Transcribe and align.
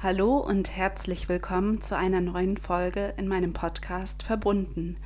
Hallo 0.00 0.36
und 0.36 0.76
herzlich 0.76 1.28
willkommen 1.28 1.80
zu 1.80 1.96
einer 1.96 2.20
neuen 2.20 2.56
Folge 2.56 3.14
in 3.16 3.26
meinem 3.26 3.52
Podcast 3.52 4.22
Verbunden. 4.22 4.96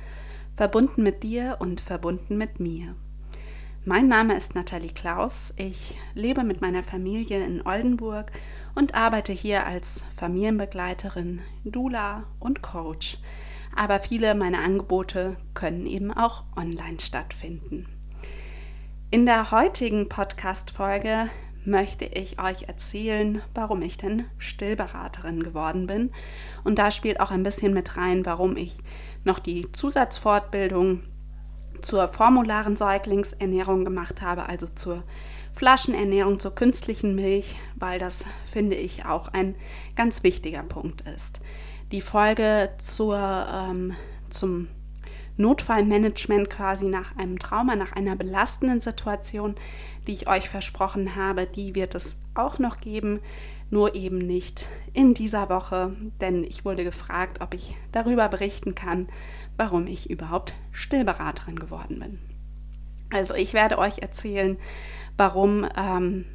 Verbunden 0.55 1.01
mit 1.01 1.23
dir 1.23 1.57
und 1.57 1.81
verbunden 1.81 2.37
mit 2.37 2.59
mir. 2.59 2.93
Mein 3.85 4.07
Name 4.07 4.35
ist 4.35 4.53
Nathalie 4.53 4.93
Klaus. 4.93 5.51
Ich 5.57 5.97
lebe 6.13 6.43
mit 6.43 6.61
meiner 6.61 6.83
Familie 6.83 7.43
in 7.43 7.65
Oldenburg 7.65 8.31
und 8.75 8.93
arbeite 8.93 9.33
hier 9.33 9.65
als 9.65 10.03
Familienbegleiterin, 10.15 11.41
Dula 11.65 12.25
und 12.39 12.61
Coach. 12.61 13.17
Aber 13.75 13.99
viele 13.99 14.35
meiner 14.35 14.59
Angebote 14.59 15.37
können 15.55 15.87
eben 15.87 16.13
auch 16.13 16.43
online 16.55 16.99
stattfinden. 16.99 17.87
In 19.09 19.25
der 19.25 19.49
heutigen 19.49 20.07
Podcast-Folge 20.07 21.29
möchte 21.65 22.05
ich 22.05 22.41
euch 22.41 22.63
erzählen, 22.63 23.41
warum 23.53 23.81
ich 23.81 23.97
denn 23.97 24.25
Stillberaterin 24.37 25.43
geworden 25.43 25.87
bin. 25.87 26.11
Und 26.63 26.79
da 26.79 26.91
spielt 26.91 27.19
auch 27.19 27.31
ein 27.31 27.43
bisschen 27.43 27.73
mit 27.73 27.97
rein, 27.97 28.25
warum 28.25 28.57
ich 28.57 28.77
noch 29.23 29.39
die 29.39 29.71
Zusatzfortbildung 29.71 31.03
zur 31.81 32.07
formularen 32.07 32.75
Säuglingsernährung 32.75 33.85
gemacht 33.85 34.21
habe, 34.21 34.47
also 34.47 34.67
zur 34.67 35.03
Flaschenernährung, 35.53 36.39
zur 36.39 36.55
künstlichen 36.55 37.15
Milch, 37.15 37.55
weil 37.75 37.99
das, 37.99 38.25
finde 38.51 38.75
ich, 38.75 39.05
auch 39.05 39.27
ein 39.27 39.55
ganz 39.95 40.23
wichtiger 40.23 40.63
Punkt 40.63 41.01
ist. 41.01 41.41
Die 41.91 42.01
Folge 42.01 42.71
zur, 42.79 43.17
ähm, 43.17 43.93
zum 44.29 44.67
Notfallmanagement 45.37 46.49
quasi 46.49 46.85
nach 46.85 47.17
einem 47.17 47.39
Trauma, 47.39 47.75
nach 47.75 47.93
einer 47.93 48.15
belastenden 48.15 48.81
Situation, 48.81 49.55
die 50.07 50.13
ich 50.13 50.27
euch 50.27 50.49
versprochen 50.49 51.15
habe, 51.15 51.45
die 51.45 51.75
wird 51.75 51.95
es 51.95 52.17
auch 52.35 52.59
noch 52.59 52.79
geben, 52.79 53.19
nur 53.69 53.95
eben 53.95 54.19
nicht 54.19 54.67
in 54.93 55.13
dieser 55.13 55.49
Woche, 55.49 55.95
denn 56.21 56.43
ich 56.43 56.63
wurde 56.63 56.83
gefragt, 56.83 57.41
ob 57.41 57.53
ich 57.53 57.75
darüber 57.91 58.29
berichten 58.29 58.75
kann, 58.75 59.09
warum 59.57 59.87
ich 59.87 60.09
überhaupt 60.09 60.53
Stillberaterin 60.71 61.57
geworden 61.57 61.99
bin. 61.99 62.19
Also 63.11 63.33
ich 63.33 63.53
werde 63.53 63.77
euch 63.77 63.99
erzählen, 63.99 64.57
warum 65.17 65.67
ähm, 65.75 66.25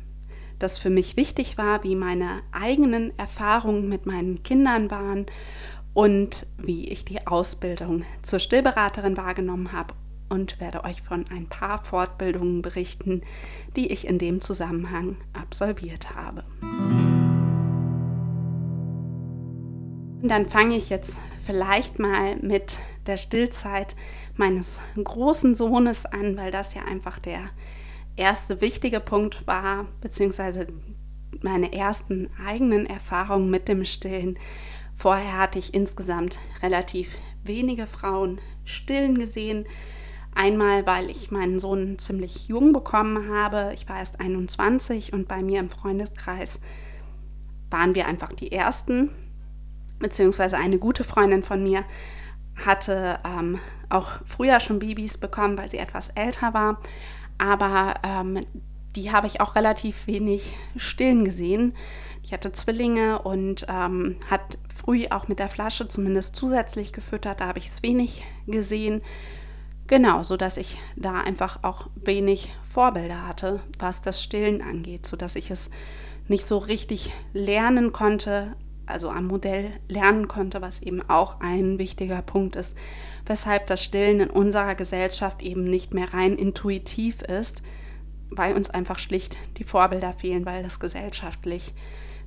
das 0.58 0.78
für 0.78 0.90
mich 0.90 1.16
wichtig 1.16 1.58
war, 1.58 1.84
wie 1.84 1.94
meine 1.94 2.42
eigenen 2.52 3.16
Erfahrungen 3.18 3.88
mit 3.88 4.06
meinen 4.06 4.42
Kindern 4.42 4.90
waren 4.90 5.26
und 5.98 6.46
wie 6.58 6.86
ich 6.86 7.04
die 7.04 7.26
Ausbildung 7.26 8.04
zur 8.22 8.38
Stillberaterin 8.38 9.16
wahrgenommen 9.16 9.72
habe 9.72 9.94
und 10.28 10.60
werde 10.60 10.84
euch 10.84 11.02
von 11.02 11.24
ein 11.32 11.48
paar 11.48 11.82
Fortbildungen 11.82 12.62
berichten, 12.62 13.22
die 13.74 13.88
ich 13.90 14.06
in 14.06 14.20
dem 14.20 14.40
Zusammenhang 14.40 15.16
absolviert 15.32 16.14
habe. 16.14 16.44
Und 20.22 20.28
dann 20.28 20.46
fange 20.46 20.76
ich 20.76 20.88
jetzt 20.88 21.16
vielleicht 21.44 21.98
mal 21.98 22.36
mit 22.36 22.78
der 23.08 23.16
Stillzeit 23.16 23.96
meines 24.36 24.78
großen 25.02 25.56
Sohnes 25.56 26.06
an, 26.06 26.36
weil 26.36 26.52
das 26.52 26.74
ja 26.74 26.82
einfach 26.84 27.18
der 27.18 27.40
erste 28.14 28.60
wichtige 28.60 29.00
Punkt 29.00 29.48
war, 29.48 29.86
beziehungsweise 30.00 30.68
meine 31.42 31.72
ersten 31.72 32.30
eigenen 32.46 32.86
Erfahrungen 32.86 33.50
mit 33.50 33.66
dem 33.66 33.84
Stillen. 33.84 34.38
Vorher 34.98 35.38
hatte 35.38 35.60
ich 35.60 35.74
insgesamt 35.74 36.38
relativ 36.60 37.16
wenige 37.44 37.86
Frauen 37.86 38.40
stillen 38.64 39.16
gesehen. 39.16 39.64
Einmal, 40.34 40.86
weil 40.86 41.08
ich 41.08 41.30
meinen 41.30 41.60
Sohn 41.60 42.00
ziemlich 42.00 42.48
jung 42.48 42.72
bekommen 42.72 43.32
habe. 43.32 43.70
Ich 43.74 43.88
war 43.88 43.98
erst 43.98 44.18
21 44.18 45.12
und 45.12 45.28
bei 45.28 45.40
mir 45.40 45.60
im 45.60 45.70
Freundeskreis 45.70 46.58
waren 47.70 47.94
wir 47.94 48.08
einfach 48.08 48.32
die 48.32 48.50
Ersten. 48.50 49.10
Beziehungsweise 50.00 50.56
eine 50.56 50.78
gute 50.78 51.04
Freundin 51.04 51.44
von 51.44 51.62
mir 51.62 51.84
hatte 52.56 53.20
ähm, 53.24 53.60
auch 53.88 54.10
früher 54.26 54.58
schon 54.58 54.80
Babys 54.80 55.16
bekommen, 55.16 55.56
weil 55.56 55.70
sie 55.70 55.78
etwas 55.78 56.10
älter 56.10 56.54
war. 56.54 56.80
Aber 57.38 57.94
ähm, 58.04 58.44
die 58.98 59.12
habe 59.12 59.28
ich 59.28 59.40
auch 59.40 59.54
relativ 59.54 60.08
wenig 60.08 60.56
stillen 60.76 61.24
gesehen. 61.24 61.72
Ich 62.24 62.32
hatte 62.32 62.50
Zwillinge 62.52 63.20
und 63.20 63.64
ähm, 63.68 64.16
hat 64.28 64.58
früh 64.74 65.06
auch 65.10 65.28
mit 65.28 65.38
der 65.38 65.48
Flasche 65.48 65.86
zumindest 65.86 66.34
zusätzlich 66.34 66.92
gefüttert. 66.92 67.40
Da 67.40 67.46
habe 67.46 67.60
ich 67.60 67.68
es 67.68 67.82
wenig 67.84 68.24
gesehen. 68.48 69.02
Genau, 69.86 70.24
so 70.24 70.36
dass 70.36 70.56
ich 70.56 70.78
da 70.96 71.20
einfach 71.20 71.60
auch 71.62 71.88
wenig 71.94 72.52
Vorbilder 72.64 73.26
hatte, 73.26 73.60
was 73.78 74.00
das 74.00 74.22
Stillen 74.22 74.62
angeht, 74.62 75.06
so 75.06 75.16
dass 75.16 75.36
ich 75.36 75.50
es 75.50 75.70
nicht 76.26 76.44
so 76.44 76.58
richtig 76.58 77.14
lernen 77.32 77.92
konnte, 77.92 78.56
also 78.84 79.10
am 79.10 79.28
Modell 79.28 79.70
lernen 79.86 80.26
konnte, 80.26 80.60
was 80.60 80.82
eben 80.82 81.08
auch 81.08 81.40
ein 81.40 81.78
wichtiger 81.78 82.20
Punkt 82.20 82.56
ist, 82.56 82.76
weshalb 83.26 83.68
das 83.68 83.82
Stillen 83.82 84.20
in 84.20 84.30
unserer 84.30 84.74
Gesellschaft 84.74 85.40
eben 85.40 85.70
nicht 85.70 85.94
mehr 85.94 86.12
rein 86.12 86.34
intuitiv 86.34 87.22
ist, 87.22 87.62
weil 88.30 88.54
uns 88.54 88.70
einfach 88.70 88.98
schlicht 88.98 89.36
die 89.58 89.64
Vorbilder 89.64 90.12
fehlen, 90.12 90.46
weil 90.46 90.62
das 90.62 90.80
gesellschaftlich 90.80 91.74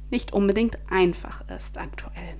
nicht 0.09 0.33
unbedingt 0.33 0.77
einfach 0.89 1.43
ist 1.49 1.77
aktuell. 1.77 2.35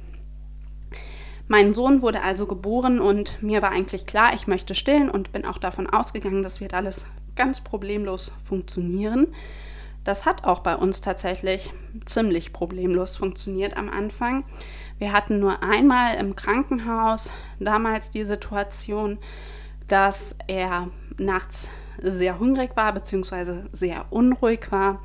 Mein 1.47 1.73
Sohn 1.73 2.01
wurde 2.01 2.21
also 2.21 2.45
geboren 2.45 2.99
und 2.99 3.43
mir 3.43 3.61
war 3.61 3.71
eigentlich 3.71 4.05
klar, 4.05 4.33
ich 4.33 4.47
möchte 4.47 4.75
stillen 4.75 5.09
und 5.09 5.31
bin 5.33 5.45
auch 5.45 5.57
davon 5.57 5.87
ausgegangen, 5.87 6.43
das 6.43 6.61
wird 6.61 6.73
alles 6.73 7.05
ganz 7.35 7.61
problemlos 7.61 8.31
funktionieren. 8.43 9.33
Das 10.03 10.25
hat 10.25 10.45
auch 10.45 10.59
bei 10.59 10.75
uns 10.75 11.01
tatsächlich 11.01 11.71
ziemlich 12.05 12.53
problemlos 12.53 13.17
funktioniert 13.17 13.77
am 13.77 13.89
Anfang. 13.89 14.43
Wir 14.97 15.11
hatten 15.11 15.39
nur 15.39 15.61
einmal 15.61 16.15
im 16.15 16.35
Krankenhaus 16.35 17.29
damals 17.59 18.09
die 18.09 18.25
Situation, 18.25 19.19
dass 19.87 20.35
er 20.47 20.89
nachts 21.17 21.69
sehr 22.01 22.39
hungrig 22.39 22.75
war 22.75 22.93
bzw. 22.93 23.63
sehr 23.71 24.05
unruhig 24.11 24.71
war. 24.71 25.01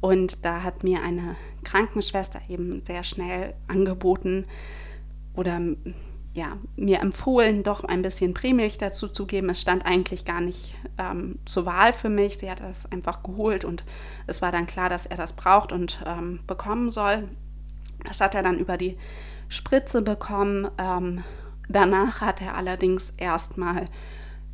Und 0.00 0.44
da 0.44 0.62
hat 0.62 0.82
mir 0.82 1.02
eine 1.02 1.36
Krankenschwester 1.62 2.40
eben 2.48 2.80
sehr 2.82 3.04
schnell 3.04 3.54
angeboten, 3.68 4.46
oder 5.34 5.60
ja, 6.32 6.58
mir 6.76 7.00
empfohlen, 7.00 7.62
doch 7.62 7.82
ein 7.82 8.02
bisschen 8.02 8.34
Prämilch 8.34 8.78
dazu 8.78 9.08
zu 9.08 9.26
geben. 9.26 9.50
Es 9.50 9.60
stand 9.60 9.84
eigentlich 9.84 10.24
gar 10.24 10.40
nicht 10.40 10.74
ähm, 10.96 11.38
zur 11.44 11.66
Wahl 11.66 11.92
für 11.92 12.08
mich. 12.08 12.38
Sie 12.38 12.50
hat 12.50 12.60
das 12.60 12.90
einfach 12.92 13.22
geholt 13.22 13.64
und 13.64 13.84
es 14.26 14.40
war 14.40 14.52
dann 14.52 14.66
klar, 14.66 14.88
dass 14.88 15.06
er 15.06 15.16
das 15.16 15.32
braucht 15.32 15.72
und 15.72 16.02
ähm, 16.06 16.40
bekommen 16.46 16.90
soll. 16.90 17.28
Das 18.04 18.20
hat 18.20 18.34
er 18.34 18.42
dann 18.42 18.58
über 18.58 18.76
die 18.76 18.96
Spritze 19.48 20.02
bekommen. 20.02 20.68
Ähm, 20.78 21.24
danach 21.68 22.20
hat 22.20 22.40
er 22.40 22.56
allerdings 22.56 23.10
erstmal 23.16 23.86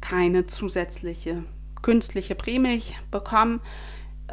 keine 0.01 0.47
zusätzliche 0.47 1.45
künstliche 1.87 2.35
Prämilch 2.35 2.95
bekommen. 3.13 3.61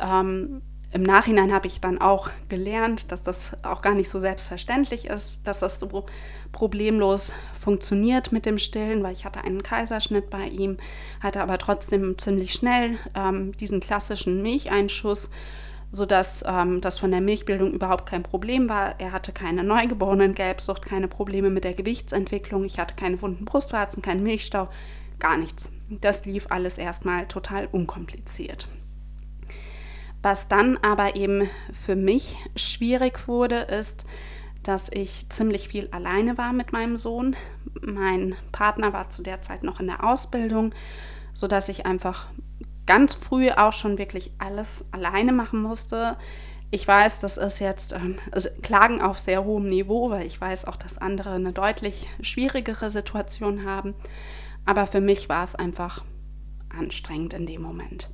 Ähm, 0.02 0.64
im 0.92 1.04
Nachhinein 1.04 1.54
habe 1.54 1.68
ich 1.68 1.80
dann 1.80 2.02
auch 2.02 2.32
gelernt, 2.50 3.12
dass 3.12 3.22
das 3.22 3.52
auch 3.62 3.84
gar 3.84 3.94
nicht 3.94 4.10
so 4.10 4.20
selbstverständlich 4.20 5.06
ist, 5.06 5.40
dass 5.44 5.60
das 5.60 5.80
so 5.80 6.06
problemlos 6.52 7.32
funktioniert 7.60 8.32
mit 8.32 8.48
dem 8.48 8.58
Stillen, 8.58 9.04
weil 9.04 9.14
ich 9.14 9.24
hatte 9.24 9.44
einen 9.44 9.62
Kaiserschnitt 9.62 10.32
bei 10.32 10.48
ihm, 10.48 10.78
hatte 11.20 11.42
aber 11.42 11.60
trotzdem 11.60 12.18
ziemlich 12.18 12.54
schnell 12.54 12.98
ähm, 13.14 13.56
diesen 13.58 13.80
klassischen 13.80 14.42
Milcheinschuss, 14.42 15.30
sodass 15.92 16.44
ähm, 16.48 16.82
das 16.82 16.98
von 16.98 17.12
der 17.12 17.22
Milchbildung 17.22 17.72
überhaupt 17.72 18.08
kein 18.08 18.24
Problem 18.24 18.68
war. 18.68 19.00
Er 19.00 19.12
hatte 19.12 19.32
keine 19.32 19.64
neugeborenen 19.64 20.34
Gelbsucht, 20.34 20.86
keine 20.86 21.08
Probleme 21.08 21.52
mit 21.52 21.66
der 21.66 21.76
Gewichtsentwicklung, 21.76 22.66
ich 22.66 22.80
hatte 22.80 22.96
keine 22.96 23.22
wunden 23.22 23.46
Brustwarzen, 23.46 24.02
keinen 24.02 24.24
Milchstau, 24.24 24.70
gar 25.24 25.38
nichts. 25.38 25.72
Das 25.90 26.26
lief 26.26 26.48
alles 26.50 26.78
erstmal 26.78 27.28
total 27.28 27.68
unkompliziert. 27.72 28.68
Was 30.22 30.48
dann 30.48 30.78
aber 30.78 31.16
eben 31.16 31.50
für 31.74 31.96
mich 31.96 32.38
schwierig 32.56 33.28
wurde, 33.28 33.58
ist, 33.58 34.06
dass 34.64 34.90
ich 34.90 35.28
ziemlich 35.30 35.68
viel 35.68 35.90
alleine 35.92 36.38
war 36.38 36.54
mit 36.54 36.72
meinem 36.72 36.98
Sohn. 36.98 37.36
Mein 37.82 38.36
Partner 38.52 38.94
war 38.94 39.10
zu 39.10 39.22
der 39.22 39.42
Zeit 39.42 39.64
noch 39.64 39.80
in 39.80 39.88
der 39.88 40.04
Ausbildung, 40.04 40.74
sodass 41.34 41.68
ich 41.70 41.86
einfach 41.86 42.28
ganz 42.86 43.14
früh 43.14 43.50
auch 43.50 43.74
schon 43.74 43.98
wirklich 43.98 44.32
alles 44.38 44.86
alleine 44.92 45.32
machen 45.32 45.62
musste. 45.62 46.18
Ich 46.72 46.88
weiß, 46.88 47.20
das 47.20 47.38
ist 47.38 47.60
jetzt 47.60 47.94
ähm, 47.94 48.18
Klagen 48.62 49.02
auf 49.02 49.20
sehr 49.20 49.44
hohem 49.44 49.70
Niveau, 49.70 50.10
weil 50.10 50.26
ich 50.26 50.40
weiß 50.40 50.66
auch, 50.66 50.76
dass 50.76 50.98
andere 50.98 51.32
eine 51.32 51.52
deutlich 51.52 52.08
schwierigere 52.22 52.90
Situation 52.90 53.66
haben. 53.66 53.94
Aber 54.66 54.86
für 54.86 55.02
mich 55.02 55.30
war 55.30 55.44
es 55.44 55.56
einfach 55.56 56.04
anstrengend 56.70 57.34
in 57.34 57.46
dem 57.46 57.62
Moment. 57.62 58.10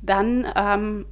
Dann 0.00 0.46
ähm, 0.56 1.06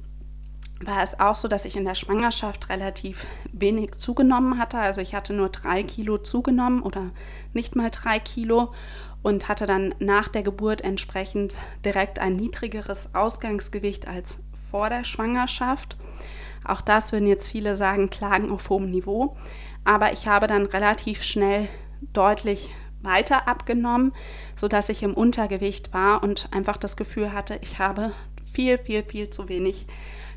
war 0.85 1.03
es 1.03 1.19
auch 1.19 1.35
so, 1.35 1.47
dass 1.47 1.65
ich 1.65 1.75
in 1.75 1.85
der 1.85 1.95
Schwangerschaft 1.95 2.69
relativ 2.69 3.25
wenig 3.51 3.95
zugenommen 3.95 4.57
hatte. 4.57 4.79
Also 4.79 5.01
ich 5.01 5.13
hatte 5.13 5.33
nur 5.33 5.49
drei 5.49 5.83
Kilo 5.83 6.17
zugenommen 6.17 6.81
oder 6.81 7.11
nicht 7.53 7.75
mal 7.75 7.89
drei 7.89 8.19
Kilo 8.19 8.73
und 9.21 9.47
hatte 9.47 9.65
dann 9.65 9.93
nach 9.99 10.27
der 10.27 10.43
Geburt 10.43 10.81
entsprechend 10.81 11.55
direkt 11.85 12.19
ein 12.19 12.35
niedrigeres 12.35 13.13
Ausgangsgewicht 13.13 14.07
als 14.07 14.39
vor 14.53 14.89
der 14.89 15.03
Schwangerschaft. 15.03 15.97
Auch 16.63 16.81
das 16.81 17.11
würden 17.11 17.27
jetzt 17.27 17.49
viele 17.49 17.77
sagen, 17.77 18.09
Klagen 18.09 18.51
auf 18.51 18.69
hohem 18.69 18.89
Niveau. 18.89 19.37
Aber 19.83 20.13
ich 20.13 20.27
habe 20.27 20.47
dann 20.47 20.65
relativ 20.65 21.23
schnell 21.23 21.67
deutlich 22.13 22.69
weiter 23.01 23.47
abgenommen, 23.47 24.13
sodass 24.55 24.89
ich 24.89 25.03
im 25.03 25.13
Untergewicht 25.13 25.93
war 25.93 26.23
und 26.23 26.49
einfach 26.51 26.77
das 26.77 26.97
Gefühl 26.97 27.33
hatte, 27.33 27.59
ich 27.61 27.79
habe 27.79 28.11
viel, 28.43 28.77
viel, 28.77 29.03
viel 29.03 29.29
zu 29.29 29.49
wenig 29.49 29.87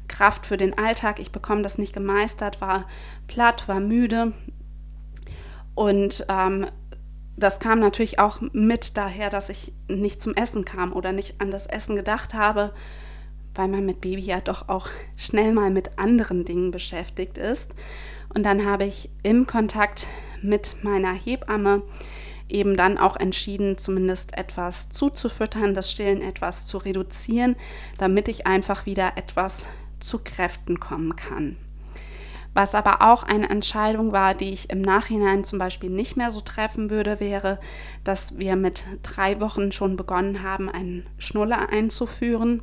Kraft 0.09 0.47
für 0.47 0.57
den 0.57 0.77
Alltag. 0.79 1.19
Ich 1.19 1.33
bekomme 1.33 1.63
das 1.63 1.79
nicht 1.79 1.93
gemeistert, 1.93 2.61
war 2.61 2.87
platt, 3.27 3.69
war 3.69 3.81
müde. 3.81 4.33
Und 5.75 6.27
ähm, 6.29 6.67
das 7.37 7.59
kam 7.59 7.81
natürlich 7.81 8.19
auch 8.19 8.41
mit 8.53 8.97
daher, 8.97 9.31
dass 9.31 9.49
ich 9.49 9.73
nicht 9.89 10.23
zum 10.23 10.35
Essen 10.35 10.65
kam 10.65 10.93
oder 10.93 11.13
nicht 11.13 11.41
an 11.41 11.51
das 11.51 11.67
Essen 11.67 11.97
gedacht 11.97 12.35
habe, 12.35 12.73
weil 13.55 13.69
man 13.69 13.87
mit 13.87 14.01
Baby 14.01 14.23
ja 14.23 14.41
doch 14.41 14.69
auch 14.69 14.89
schnell 15.17 15.53
mal 15.53 15.71
mit 15.71 15.99
anderen 15.99 16.45
Dingen 16.45 16.71
beschäftigt 16.71 17.39
ist. 17.39 17.75
Und 18.35 18.45
dann 18.45 18.65
habe 18.65 18.85
ich 18.85 19.11
im 19.23 19.47
Kontakt 19.47 20.07
mit 20.43 20.77
meiner 20.83 21.13
Hebamme 21.13 21.83
eben 22.49 22.76
dann 22.76 22.99
auch 22.99 23.17
entschieden, 23.17 23.79
zumindest 23.79 24.37
etwas 24.37 24.88
zuzufüttern, 24.91 25.75
das 25.75 25.91
Stillen 25.91 26.23
etwas 26.23 26.67
zu 26.67 26.79
reduzieren, 26.79 27.56
damit 27.99 28.29
ich 28.29 28.46
einfach 28.46 28.87
wieder 28.87 29.17
etwas 29.17 29.67
zu 30.00 30.19
Kräften 30.19 30.81
kommen 30.81 31.17
kann. 31.17 31.56
Was 32.52 32.76
aber 32.76 33.02
auch 33.02 33.25
eine 33.25 33.50
Entscheidung 33.50 34.12
war, 34.12 34.35
die 34.35 34.52
ich 34.52 34.70
im 34.70 34.81
Nachhinein 34.81 35.43
zum 35.43 35.58
Beispiel 35.58 35.91
nicht 35.91 36.17
mehr 36.17 36.31
so 36.31 36.41
treffen 36.41 36.88
würde, 36.88 37.19
wäre, 37.19 37.58
dass 38.05 38.38
wir 38.38 38.55
mit 38.55 38.85
drei 39.02 39.41
Wochen 39.41 39.73
schon 39.73 39.96
begonnen 39.96 40.44
haben, 40.44 40.69
einen 40.69 41.05
Schnuller 41.19 41.69
einzuführen 41.70 42.62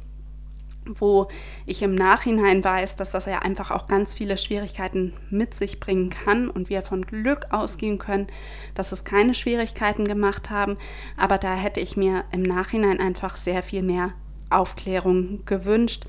wo 0.86 1.28
ich 1.66 1.82
im 1.82 1.96
Nachhinein 1.96 2.64
weiß, 2.64 2.96
dass 2.96 3.12
das 3.12 3.26
ja 3.26 3.40
einfach 3.40 3.72
auch 3.72 3.88
ganz 3.88 4.14
viele 4.14 4.38
Schwierigkeiten 4.38 5.14
mit 5.30 5.54
sich 5.54 5.80
bringen 5.80 6.10
kann 6.10 6.50
und 6.50 6.70
wir 6.70 6.82
von 6.82 7.06
Glück 7.06 7.48
ausgehen 7.52 8.00
können, 8.00 8.28
dass 8.74 8.92
es 8.92 9.04
keine 9.04 9.34
Schwierigkeiten 9.34 10.08
gemacht 10.08 10.50
haben. 10.50 10.78
Aber 11.18 11.38
da 11.38 11.54
hätte 11.54 11.80
ich 11.80 11.98
mir 11.98 12.26
im 12.32 12.42
Nachhinein 12.42 13.00
einfach 13.00 13.36
sehr 13.36 13.64
viel 13.64 13.84
mehr 13.84 14.14
Aufklärung 14.50 15.46
gewünscht, 15.46 16.06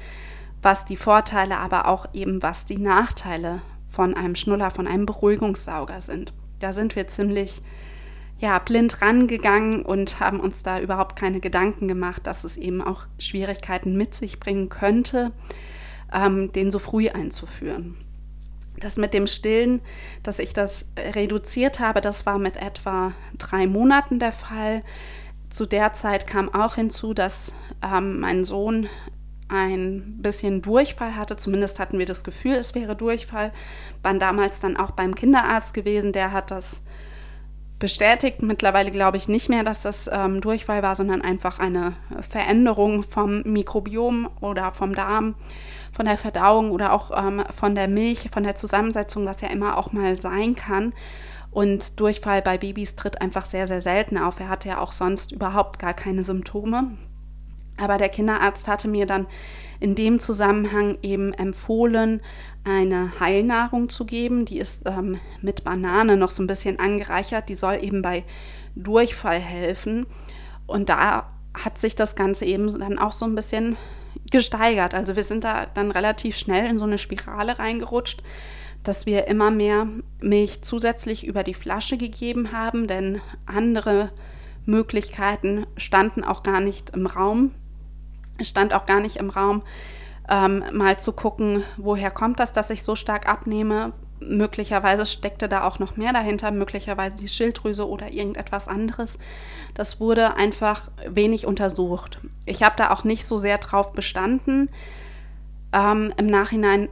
was 0.62 0.84
die 0.84 0.96
Vorteile, 0.96 1.58
aber 1.58 1.86
auch 1.86 2.06
eben 2.14 2.42
was 2.42 2.64
die 2.64 2.78
Nachteile 2.78 3.60
von 3.88 4.14
einem 4.14 4.34
Schnuller, 4.34 4.70
von 4.70 4.86
einem 4.86 5.06
Beruhigungssauger 5.06 6.00
sind. 6.00 6.32
Da 6.60 6.72
sind 6.72 6.96
wir 6.96 7.08
ziemlich 7.08 7.60
ja, 8.42 8.58
blind 8.58 9.00
rangegangen 9.00 9.82
und 9.82 10.18
haben 10.18 10.40
uns 10.40 10.64
da 10.64 10.80
überhaupt 10.80 11.14
keine 11.14 11.38
Gedanken 11.38 11.86
gemacht, 11.86 12.26
dass 12.26 12.42
es 12.42 12.56
eben 12.56 12.82
auch 12.82 13.06
Schwierigkeiten 13.16 13.96
mit 13.96 14.16
sich 14.16 14.40
bringen 14.40 14.68
könnte, 14.68 15.30
ähm, 16.12 16.50
den 16.50 16.72
so 16.72 16.80
früh 16.80 17.08
einzuführen. 17.08 17.94
Das 18.80 18.96
mit 18.96 19.14
dem 19.14 19.28
Stillen, 19.28 19.80
dass 20.24 20.40
ich 20.40 20.54
das 20.54 20.86
reduziert 20.96 21.78
habe, 21.78 22.00
das 22.00 22.26
war 22.26 22.38
mit 22.38 22.56
etwa 22.56 23.12
drei 23.38 23.68
Monaten 23.68 24.18
der 24.18 24.32
Fall. 24.32 24.82
Zu 25.48 25.64
der 25.64 25.94
Zeit 25.94 26.26
kam 26.26 26.52
auch 26.52 26.74
hinzu, 26.74 27.14
dass 27.14 27.54
ähm, 27.80 28.18
mein 28.18 28.42
Sohn 28.42 28.88
ein 29.46 30.20
bisschen 30.20 30.62
Durchfall 30.62 31.14
hatte. 31.14 31.36
Zumindest 31.36 31.78
hatten 31.78 32.00
wir 32.00 32.06
das 32.06 32.24
Gefühl, 32.24 32.54
es 32.54 32.74
wäre 32.74 32.96
Durchfall. 32.96 33.52
Waren 34.02 34.18
damals 34.18 34.58
dann 34.58 34.76
auch 34.76 34.90
beim 34.90 35.14
Kinderarzt 35.14 35.74
gewesen, 35.74 36.12
der 36.12 36.32
hat 36.32 36.50
das 36.50 36.82
bestätigt. 37.82 38.42
Mittlerweile 38.42 38.92
glaube 38.92 39.16
ich 39.16 39.26
nicht 39.26 39.48
mehr, 39.48 39.64
dass 39.64 39.82
das 39.82 40.08
ähm, 40.10 40.40
Durchfall 40.40 40.84
war, 40.84 40.94
sondern 40.94 41.20
einfach 41.20 41.58
eine 41.58 41.94
Veränderung 42.20 43.02
vom 43.02 43.42
Mikrobiom 43.42 44.30
oder 44.40 44.72
vom 44.72 44.94
Darm, 44.94 45.34
von 45.90 46.06
der 46.06 46.16
Verdauung 46.16 46.70
oder 46.70 46.92
auch 46.92 47.10
ähm, 47.10 47.42
von 47.52 47.74
der 47.74 47.88
Milch, 47.88 48.30
von 48.32 48.44
der 48.44 48.54
Zusammensetzung, 48.54 49.26
was 49.26 49.40
ja 49.40 49.48
immer 49.48 49.78
auch 49.78 49.92
mal 49.92 50.20
sein 50.20 50.54
kann. 50.54 50.92
Und 51.50 51.98
Durchfall 51.98 52.40
bei 52.40 52.56
Babys 52.56 52.94
tritt 52.94 53.20
einfach 53.20 53.44
sehr, 53.44 53.66
sehr 53.66 53.80
selten 53.80 54.16
auf. 54.16 54.38
Er 54.38 54.48
hatte 54.48 54.68
ja 54.68 54.78
auch 54.78 54.92
sonst 54.92 55.32
überhaupt 55.32 55.80
gar 55.80 55.92
keine 55.92 56.22
Symptome. 56.22 56.96
Aber 57.78 57.98
der 57.98 58.10
Kinderarzt 58.10 58.68
hatte 58.68 58.86
mir 58.86 59.06
dann 59.06 59.26
in 59.80 59.96
dem 59.96 60.20
Zusammenhang 60.20 60.98
eben 61.02 61.32
empfohlen, 61.32 62.20
eine 62.64 63.12
Heilnahrung 63.20 63.88
zu 63.88 64.04
geben. 64.04 64.44
Die 64.44 64.58
ist 64.58 64.82
ähm, 64.86 65.18
mit 65.40 65.64
Banane 65.64 66.16
noch 66.16 66.30
so 66.30 66.42
ein 66.42 66.46
bisschen 66.46 66.78
angereichert. 66.78 67.48
Die 67.48 67.54
soll 67.54 67.78
eben 67.82 68.02
bei 68.02 68.24
Durchfall 68.74 69.38
helfen. 69.38 70.06
Und 70.66 70.88
da 70.88 71.28
hat 71.54 71.78
sich 71.78 71.94
das 71.96 72.14
Ganze 72.14 72.44
eben 72.44 72.78
dann 72.78 72.98
auch 72.98 73.12
so 73.12 73.26
ein 73.26 73.34
bisschen 73.34 73.76
gesteigert. 74.30 74.94
Also 74.94 75.16
wir 75.16 75.22
sind 75.22 75.44
da 75.44 75.66
dann 75.66 75.90
relativ 75.90 76.36
schnell 76.36 76.66
in 76.66 76.78
so 76.78 76.84
eine 76.84 76.98
Spirale 76.98 77.58
reingerutscht, 77.58 78.22
dass 78.82 79.06
wir 79.06 79.26
immer 79.28 79.50
mehr 79.50 79.86
Milch 80.20 80.62
zusätzlich 80.62 81.26
über 81.26 81.42
die 81.42 81.54
Flasche 81.54 81.96
gegeben 81.96 82.52
haben, 82.52 82.88
denn 82.88 83.20
andere 83.46 84.10
Möglichkeiten 84.64 85.66
standen 85.76 86.24
auch 86.24 86.42
gar 86.42 86.60
nicht 86.60 86.90
im 86.90 87.06
Raum. 87.06 87.52
Es 88.38 88.48
stand 88.48 88.72
auch 88.72 88.86
gar 88.86 89.00
nicht 89.00 89.16
im 89.16 89.30
Raum, 89.30 89.62
ähm, 90.28 90.64
mal 90.72 90.98
zu 90.98 91.12
gucken, 91.12 91.62
woher 91.76 92.10
kommt 92.10 92.40
das, 92.40 92.52
dass 92.52 92.70
ich 92.70 92.82
so 92.82 92.96
stark 92.96 93.28
abnehme. 93.28 93.92
Möglicherweise 94.20 95.04
steckte 95.04 95.48
da 95.48 95.64
auch 95.64 95.80
noch 95.80 95.96
mehr 95.96 96.12
dahinter, 96.12 96.52
möglicherweise 96.52 97.16
die 97.18 97.28
Schilddrüse 97.28 97.88
oder 97.88 98.12
irgendetwas 98.12 98.68
anderes. 98.68 99.18
Das 99.74 99.98
wurde 99.98 100.36
einfach 100.36 100.90
wenig 101.08 101.46
untersucht. 101.46 102.20
Ich 102.46 102.62
habe 102.62 102.76
da 102.76 102.90
auch 102.90 103.02
nicht 103.02 103.26
so 103.26 103.36
sehr 103.36 103.58
drauf 103.58 103.92
bestanden. 103.92 104.70
Ähm, 105.72 106.12
Im 106.16 106.26
Nachhinein 106.26 106.88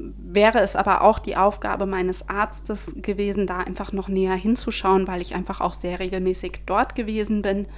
wäre 0.00 0.60
es 0.60 0.76
aber 0.76 1.02
auch 1.02 1.18
die 1.18 1.36
Aufgabe 1.36 1.86
meines 1.86 2.28
Arztes 2.28 2.94
gewesen, 2.96 3.46
da 3.46 3.58
einfach 3.58 3.92
noch 3.92 4.08
näher 4.08 4.34
hinzuschauen, 4.34 5.06
weil 5.06 5.20
ich 5.20 5.34
einfach 5.34 5.60
auch 5.60 5.74
sehr 5.74 5.98
regelmäßig 5.98 6.62
dort 6.66 6.94
gewesen 6.94 7.42
bin. 7.42 7.68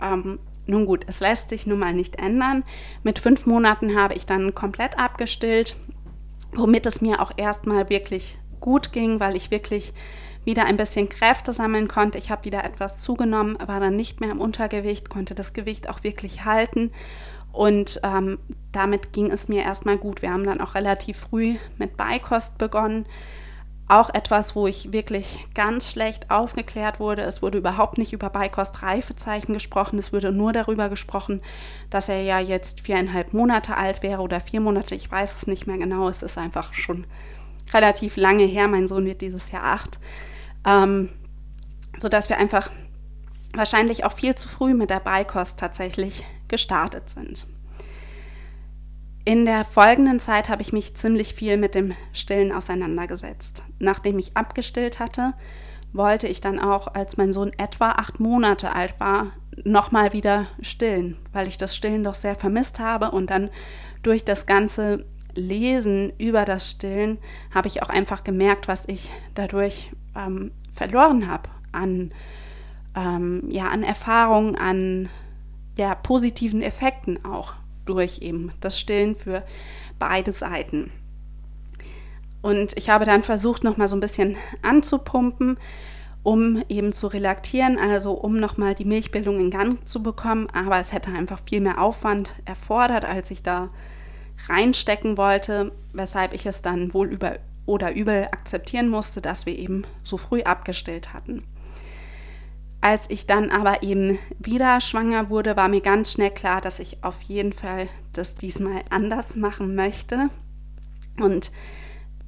Ähm, 0.00 0.38
nun 0.66 0.86
gut, 0.86 1.04
es 1.06 1.20
lässt 1.20 1.48
sich 1.48 1.66
nun 1.66 1.78
mal 1.78 1.92
nicht 1.92 2.16
ändern. 2.16 2.64
Mit 3.02 3.18
fünf 3.18 3.46
Monaten 3.46 3.98
habe 3.98 4.14
ich 4.14 4.26
dann 4.26 4.54
komplett 4.54 4.98
abgestillt, 4.98 5.76
womit 6.52 6.86
es 6.86 7.00
mir 7.00 7.20
auch 7.20 7.32
erstmal 7.36 7.88
wirklich 7.88 8.38
gut 8.60 8.92
ging, 8.92 9.20
weil 9.20 9.36
ich 9.36 9.50
wirklich 9.50 9.94
wieder 10.44 10.64
ein 10.64 10.76
bisschen 10.76 11.08
Kräfte 11.08 11.52
sammeln 11.52 11.88
konnte. 11.88 12.18
Ich 12.18 12.30
habe 12.30 12.44
wieder 12.44 12.64
etwas 12.64 12.98
zugenommen, 12.98 13.58
war 13.64 13.80
dann 13.80 13.96
nicht 13.96 14.20
mehr 14.20 14.30
im 14.30 14.40
Untergewicht, 14.40 15.08
konnte 15.08 15.34
das 15.34 15.52
Gewicht 15.52 15.88
auch 15.88 16.02
wirklich 16.04 16.44
halten. 16.44 16.92
Und 17.52 18.00
ähm, 18.02 18.38
damit 18.72 19.12
ging 19.12 19.30
es 19.30 19.48
mir 19.48 19.62
erstmal 19.62 19.98
gut. 19.98 20.22
Wir 20.22 20.30
haben 20.30 20.44
dann 20.44 20.60
auch 20.60 20.74
relativ 20.74 21.16
früh 21.16 21.56
mit 21.78 21.96
Beikost 21.96 22.58
begonnen 22.58 23.06
auch 23.88 24.12
etwas, 24.12 24.56
wo 24.56 24.66
ich 24.66 24.92
wirklich 24.92 25.46
ganz 25.54 25.92
schlecht 25.92 26.30
aufgeklärt 26.30 26.98
wurde. 26.98 27.22
Es 27.22 27.40
wurde 27.40 27.58
überhaupt 27.58 27.98
nicht 27.98 28.12
über 28.12 28.30
Beikost-Reifezeichen 28.30 29.52
gesprochen. 29.52 29.98
Es 29.98 30.12
wurde 30.12 30.32
nur 30.32 30.52
darüber 30.52 30.88
gesprochen, 30.88 31.40
dass 31.88 32.08
er 32.08 32.22
ja 32.22 32.40
jetzt 32.40 32.80
viereinhalb 32.80 33.32
Monate 33.32 33.76
alt 33.76 34.02
wäre 34.02 34.22
oder 34.22 34.40
vier 34.40 34.60
Monate. 34.60 34.94
Ich 34.96 35.10
weiß 35.10 35.36
es 35.36 35.46
nicht 35.46 35.66
mehr 35.68 35.78
genau. 35.78 36.08
Es 36.08 36.22
ist 36.22 36.36
einfach 36.36 36.74
schon 36.74 37.06
relativ 37.72 38.16
lange 38.16 38.44
her. 38.44 38.66
Mein 38.66 38.88
Sohn 38.88 39.04
wird 39.04 39.20
dieses 39.20 39.52
Jahr 39.52 39.64
acht. 39.64 40.00
Ähm, 40.66 41.10
sodass 41.96 42.28
wir 42.28 42.38
einfach 42.38 42.70
wahrscheinlich 43.52 44.04
auch 44.04 44.12
viel 44.12 44.34
zu 44.34 44.48
früh 44.48 44.74
mit 44.74 44.90
der 44.90 45.00
Beikost 45.00 45.58
tatsächlich 45.58 46.24
gestartet 46.48 47.08
sind. 47.08 47.46
In 49.28 49.44
der 49.44 49.64
folgenden 49.64 50.20
Zeit 50.20 50.48
habe 50.48 50.62
ich 50.62 50.72
mich 50.72 50.94
ziemlich 50.94 51.34
viel 51.34 51.56
mit 51.56 51.74
dem 51.74 51.94
Stillen 52.12 52.52
auseinandergesetzt. 52.52 53.64
Nachdem 53.80 54.20
ich 54.20 54.36
abgestillt 54.36 55.00
hatte, 55.00 55.34
wollte 55.92 56.28
ich 56.28 56.40
dann 56.40 56.60
auch, 56.60 56.94
als 56.94 57.16
mein 57.16 57.32
Sohn 57.32 57.50
etwa 57.58 57.90
acht 57.90 58.20
Monate 58.20 58.72
alt 58.72 59.00
war, 59.00 59.32
nochmal 59.64 60.12
wieder 60.12 60.46
stillen, 60.60 61.16
weil 61.32 61.48
ich 61.48 61.58
das 61.58 61.74
Stillen 61.74 62.04
doch 62.04 62.14
sehr 62.14 62.36
vermisst 62.36 62.78
habe 62.78 63.10
und 63.10 63.30
dann 63.30 63.50
durch 64.04 64.24
das 64.24 64.46
ganze 64.46 65.04
Lesen 65.34 66.12
über 66.18 66.44
das 66.44 66.70
Stillen 66.70 67.18
habe 67.52 67.66
ich 67.66 67.82
auch 67.82 67.88
einfach 67.88 68.22
gemerkt, 68.22 68.68
was 68.68 68.84
ich 68.86 69.10
dadurch 69.34 69.90
ähm, 70.14 70.52
verloren 70.72 71.28
habe 71.28 71.50
an, 71.72 72.14
ähm, 72.94 73.42
ja, 73.50 73.70
an 73.70 73.82
Erfahrungen, 73.82 74.54
an 74.54 75.08
ja, 75.76 75.96
positiven 75.96 76.62
Effekten 76.62 77.24
auch 77.24 77.54
durch 77.86 78.18
eben 78.20 78.52
das 78.60 78.78
Stillen 78.78 79.16
für 79.16 79.42
beide 79.98 80.32
Seiten. 80.32 80.90
Und 82.42 82.76
ich 82.76 82.90
habe 82.90 83.04
dann 83.04 83.22
versucht, 83.22 83.64
nochmal 83.64 83.88
so 83.88 83.96
ein 83.96 84.00
bisschen 84.00 84.36
anzupumpen, 84.62 85.58
um 86.22 86.62
eben 86.68 86.92
zu 86.92 87.06
relaktieren, 87.06 87.78
also 87.78 88.12
um 88.12 88.38
nochmal 88.38 88.74
die 88.74 88.84
Milchbildung 88.84 89.40
in 89.40 89.50
Gang 89.50 89.86
zu 89.86 90.02
bekommen. 90.02 90.48
Aber 90.52 90.78
es 90.78 90.92
hätte 90.92 91.10
einfach 91.10 91.40
viel 91.44 91.60
mehr 91.60 91.80
Aufwand 91.80 92.34
erfordert, 92.44 93.04
als 93.04 93.30
ich 93.30 93.42
da 93.42 93.70
reinstecken 94.48 95.16
wollte, 95.16 95.72
weshalb 95.92 96.34
ich 96.34 96.46
es 96.46 96.62
dann 96.62 96.94
wohl 96.94 97.08
über 97.08 97.38
oder 97.64 97.94
übel 97.94 98.28
akzeptieren 98.30 98.88
musste, 98.88 99.20
dass 99.20 99.44
wir 99.44 99.58
eben 99.58 99.82
so 100.04 100.16
früh 100.16 100.42
abgestillt 100.42 101.12
hatten. 101.12 101.42
Als 102.80 103.10
ich 103.10 103.26
dann 103.26 103.50
aber 103.50 103.82
eben 103.82 104.18
wieder 104.38 104.80
schwanger 104.80 105.30
wurde, 105.30 105.56
war 105.56 105.68
mir 105.68 105.80
ganz 105.80 106.12
schnell 106.12 106.30
klar, 106.30 106.60
dass 106.60 106.78
ich 106.78 107.02
auf 107.02 107.22
jeden 107.22 107.52
Fall 107.52 107.88
das 108.12 108.34
diesmal 108.34 108.82
anders 108.90 109.34
machen 109.36 109.74
möchte. 109.74 110.30
und 111.18 111.50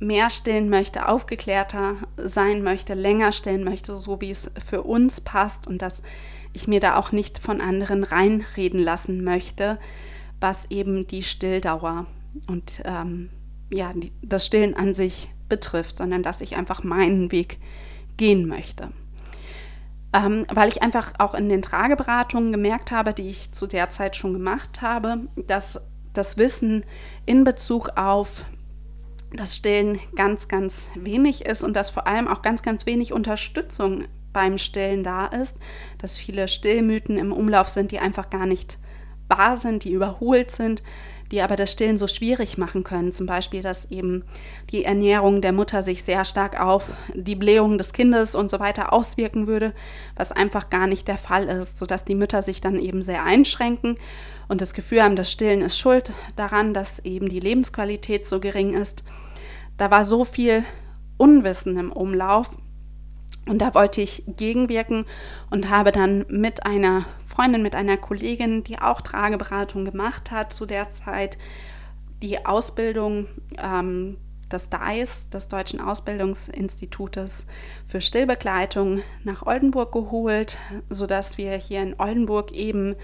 mehr 0.00 0.30
stillen 0.30 0.68
möchte, 0.68 1.08
aufgeklärter 1.08 1.96
sein 2.16 2.62
möchte, 2.62 2.94
länger 2.94 3.32
stillen 3.32 3.64
möchte, 3.64 3.96
so 3.96 4.20
wie 4.20 4.30
es 4.30 4.50
für 4.64 4.82
uns 4.82 5.20
passt 5.20 5.66
und 5.66 5.82
dass 5.82 6.02
ich 6.52 6.68
mir 6.68 6.80
da 6.80 6.96
auch 6.96 7.12
nicht 7.12 7.38
von 7.38 7.60
anderen 7.60 8.04
reinreden 8.04 8.80
lassen 8.80 9.24
möchte, 9.24 9.78
was 10.40 10.70
eben 10.70 11.06
die 11.06 11.22
Stilldauer 11.22 12.06
und 12.46 12.80
ähm, 12.84 13.30
ja, 13.70 13.92
das 14.22 14.46
Stillen 14.46 14.74
an 14.74 14.94
sich 14.94 15.30
betrifft, 15.48 15.96
sondern 15.98 16.22
dass 16.22 16.40
ich 16.40 16.56
einfach 16.56 16.84
meinen 16.84 17.32
Weg 17.32 17.58
gehen 18.16 18.46
möchte. 18.46 18.90
Ähm, 20.12 20.46
weil 20.52 20.68
ich 20.68 20.82
einfach 20.82 21.12
auch 21.18 21.34
in 21.34 21.50
den 21.50 21.60
Trageberatungen 21.60 22.50
gemerkt 22.50 22.90
habe, 22.90 23.12
die 23.12 23.28
ich 23.28 23.52
zu 23.52 23.66
der 23.66 23.90
Zeit 23.90 24.16
schon 24.16 24.32
gemacht 24.32 24.80
habe, 24.80 25.28
dass 25.36 25.80
das 26.14 26.38
Wissen 26.38 26.84
in 27.26 27.44
Bezug 27.44 27.90
auf 27.96 28.44
das 29.32 29.56
Stillen 29.56 29.98
ganz, 30.16 30.48
ganz 30.48 30.88
wenig 30.94 31.44
ist 31.44 31.62
und 31.62 31.76
dass 31.76 31.90
vor 31.90 32.06
allem 32.06 32.28
auch 32.28 32.42
ganz, 32.42 32.62
ganz 32.62 32.86
wenig 32.86 33.12
Unterstützung 33.12 34.04
beim 34.32 34.58
Stillen 34.58 35.04
da 35.04 35.26
ist, 35.26 35.56
dass 35.98 36.16
viele 36.16 36.48
Stillmythen 36.48 37.18
im 37.18 37.32
Umlauf 37.32 37.68
sind, 37.68 37.92
die 37.92 37.98
einfach 37.98 38.30
gar 38.30 38.46
nicht 38.46 38.78
wahr 39.28 39.56
sind, 39.56 39.84
die 39.84 39.92
überholt 39.92 40.50
sind, 40.50 40.82
die 41.30 41.42
aber 41.42 41.56
das 41.56 41.72
Stillen 41.72 41.98
so 41.98 42.06
schwierig 42.06 42.58
machen 42.58 42.84
können. 42.84 43.12
Zum 43.12 43.26
Beispiel, 43.26 43.62
dass 43.62 43.90
eben 43.90 44.24
die 44.70 44.84
Ernährung 44.84 45.42
der 45.42 45.52
Mutter 45.52 45.82
sich 45.82 46.02
sehr 46.02 46.24
stark 46.24 46.60
auf 46.60 46.90
die 47.14 47.34
Blähung 47.34 47.78
des 47.78 47.92
Kindes 47.92 48.34
und 48.34 48.50
so 48.50 48.60
weiter 48.60 48.92
auswirken 48.92 49.46
würde, 49.46 49.74
was 50.16 50.32
einfach 50.32 50.70
gar 50.70 50.86
nicht 50.86 51.08
der 51.08 51.18
Fall 51.18 51.44
ist, 51.48 51.76
sodass 51.76 52.04
die 52.04 52.14
Mütter 52.14 52.42
sich 52.42 52.60
dann 52.60 52.78
eben 52.78 53.02
sehr 53.02 53.24
einschränken 53.24 53.96
und 54.48 54.60
das 54.60 54.74
Gefühl 54.74 55.02
haben, 55.02 55.16
das 55.16 55.30
Stillen 55.30 55.62
ist 55.62 55.78
schuld 55.78 56.12
daran, 56.36 56.72
dass 56.74 57.00
eben 57.00 57.28
die 57.28 57.40
Lebensqualität 57.40 58.26
so 58.26 58.40
gering 58.40 58.74
ist. 58.74 59.04
Da 59.76 59.90
war 59.90 60.04
so 60.04 60.24
viel 60.24 60.64
Unwissen 61.18 61.78
im 61.78 61.92
Umlauf, 61.92 62.56
und 63.48 63.58
da 63.58 63.74
wollte 63.74 64.02
ich 64.02 64.24
gegenwirken 64.26 65.06
und 65.50 65.70
habe 65.70 65.90
dann 65.90 66.26
mit 66.28 66.66
einer 66.66 67.06
Freundin, 67.38 67.62
mit 67.62 67.76
einer 67.76 67.96
Kollegin, 67.96 68.64
die 68.64 68.80
auch 68.80 69.00
Trageberatung 69.00 69.84
gemacht 69.84 70.32
hat 70.32 70.52
zu 70.52 70.66
der 70.66 70.90
Zeit, 70.90 71.38
die 72.20 72.44
Ausbildung 72.44 73.28
ähm, 73.56 74.16
des 74.50 74.70
DAIS, 74.70 75.28
des 75.28 75.46
Deutschen 75.46 75.80
Ausbildungsinstitutes 75.80 77.46
für 77.86 78.00
Stillbegleitung, 78.00 79.02
nach 79.22 79.46
Oldenburg 79.46 79.92
geholt, 79.92 80.56
sodass 80.90 81.38
wir 81.38 81.52
hier 81.52 81.80
in 81.80 81.94
Oldenburg 81.98 82.50
eben 82.50 82.96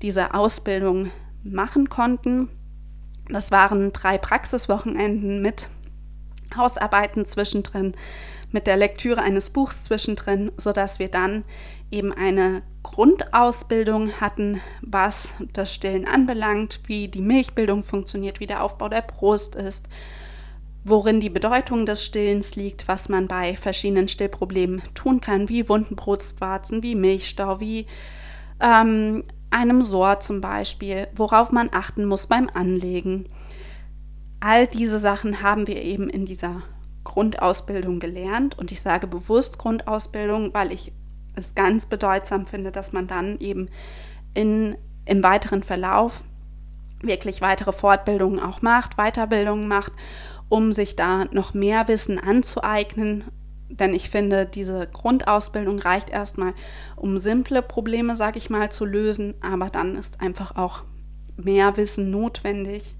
diese 0.00 0.32
Ausbildung 0.32 1.10
machen 1.42 1.88
konnten. 1.88 2.48
Das 3.30 3.50
waren 3.50 3.92
drei 3.92 4.16
Praxiswochenenden 4.16 5.42
mit 5.42 5.68
Hausarbeiten 6.56 7.26
zwischendrin, 7.26 7.94
mit 8.52 8.66
der 8.66 8.76
Lektüre 8.76 9.22
eines 9.22 9.50
Buchs 9.50 9.84
zwischendrin, 9.84 10.52
sodass 10.56 10.98
wir 10.98 11.08
dann 11.08 11.44
eben 11.90 12.12
eine 12.12 12.62
Grundausbildung 12.82 14.20
hatten, 14.20 14.60
was 14.82 15.34
das 15.52 15.74
Stillen 15.74 16.06
anbelangt, 16.06 16.80
wie 16.86 17.08
die 17.08 17.20
Milchbildung 17.20 17.82
funktioniert, 17.82 18.40
wie 18.40 18.46
der 18.46 18.62
Aufbau 18.62 18.88
der 18.88 19.02
Brust 19.02 19.54
ist, 19.54 19.88
worin 20.84 21.20
die 21.20 21.30
Bedeutung 21.30 21.86
des 21.86 22.04
Stillens 22.04 22.56
liegt, 22.56 22.88
was 22.88 23.08
man 23.08 23.28
bei 23.28 23.56
verschiedenen 23.56 24.08
Stillproblemen 24.08 24.82
tun 24.94 25.20
kann, 25.20 25.48
wie 25.48 25.68
wunden 25.68 25.96
Brustwarzen, 25.96 26.82
wie 26.82 26.94
Milchstau, 26.94 27.60
wie 27.60 27.86
ähm, 28.60 29.22
einem 29.50 29.82
Sohr 29.82 30.20
zum 30.20 30.40
Beispiel, 30.40 31.08
worauf 31.14 31.52
man 31.52 31.70
achten 31.72 32.04
muss 32.04 32.26
beim 32.26 32.48
Anlegen. 32.52 33.24
All 34.40 34.66
diese 34.66 34.98
Sachen 34.98 35.42
haben 35.42 35.68
wir 35.68 35.80
eben 35.82 36.10
in 36.10 36.26
dieser 36.26 36.62
Grundausbildung 37.04 38.00
gelernt. 38.00 38.58
Und 38.58 38.72
ich 38.72 38.80
sage 38.80 39.06
bewusst 39.06 39.58
Grundausbildung, 39.58 40.54
weil 40.54 40.72
ich 40.72 40.92
es 41.34 41.54
ganz 41.54 41.86
bedeutsam 41.86 42.46
finde, 42.46 42.70
dass 42.72 42.92
man 42.92 43.06
dann 43.06 43.38
eben 43.38 43.68
in, 44.34 44.76
im 45.04 45.22
weiteren 45.22 45.62
Verlauf 45.62 46.22
wirklich 47.02 47.40
weitere 47.40 47.72
Fortbildungen 47.72 48.40
auch 48.40 48.62
macht, 48.62 48.96
Weiterbildungen 48.96 49.66
macht, 49.66 49.92
um 50.48 50.72
sich 50.72 50.96
da 50.96 51.24
noch 51.32 51.54
mehr 51.54 51.88
Wissen 51.88 52.18
anzueignen. 52.18 53.24
Denn 53.68 53.94
ich 53.94 54.10
finde, 54.10 54.46
diese 54.46 54.86
Grundausbildung 54.86 55.78
reicht 55.78 56.10
erstmal, 56.10 56.52
um 56.94 57.18
simple 57.18 57.62
Probleme, 57.62 58.16
sage 58.16 58.38
ich 58.38 58.50
mal, 58.50 58.70
zu 58.70 58.84
lösen, 58.84 59.34
aber 59.40 59.70
dann 59.70 59.96
ist 59.96 60.20
einfach 60.20 60.56
auch 60.56 60.84
mehr 61.36 61.76
Wissen 61.76 62.10
notwendig, 62.10 62.94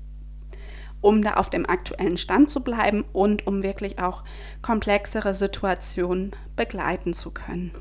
um 1.03 1.21
da 1.21 1.35
auf 1.35 1.51
dem 1.51 1.69
aktuellen 1.69 2.17
Stand 2.17 2.49
zu 2.49 2.63
bleiben 2.63 3.05
und 3.13 3.47
um 3.47 3.63
wirklich 3.63 3.99
auch 3.99 4.25
komplexere 4.63 5.35
Situationen 5.35 6.33
begleiten 6.57 7.13
zu 7.13 7.31
können. 7.31 7.73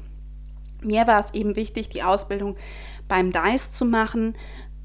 Mir 0.82 1.08
war 1.08 1.24
es 1.24 1.34
eben 1.34 1.56
wichtig, 1.56 1.90
die 1.90 2.04
Ausbildung 2.04 2.58
beim 3.08 3.32
DICE 3.32 3.72
zu 3.72 3.86
machen, 3.86 4.34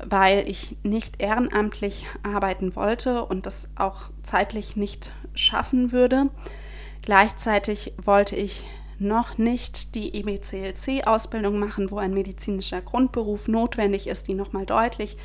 weil 0.04 0.48
ich 0.48 0.76
nicht 0.82 1.20
ehrenamtlich 1.22 2.06
arbeiten 2.22 2.76
wollte 2.76 3.24
und 3.24 3.46
das 3.46 3.68
auch 3.76 4.10
zeitlich 4.22 4.76
nicht 4.76 5.12
schaffen 5.34 5.90
würde. 5.90 6.30
Gleichzeitig 7.00 7.94
wollte 8.02 8.36
ich 8.36 8.66
noch 8.98 9.38
nicht 9.38 9.94
die 9.94 10.14
EBCLC-Ausbildung 10.14 11.58
machen, 11.58 11.90
wo 11.90 11.98
ein 11.98 12.12
medizinischer 12.12 12.82
Grundberuf 12.82 13.48
notwendig 13.48 14.06
ist, 14.06 14.28
die 14.28 14.34
nochmal 14.34 14.66
deutlich 14.66 15.16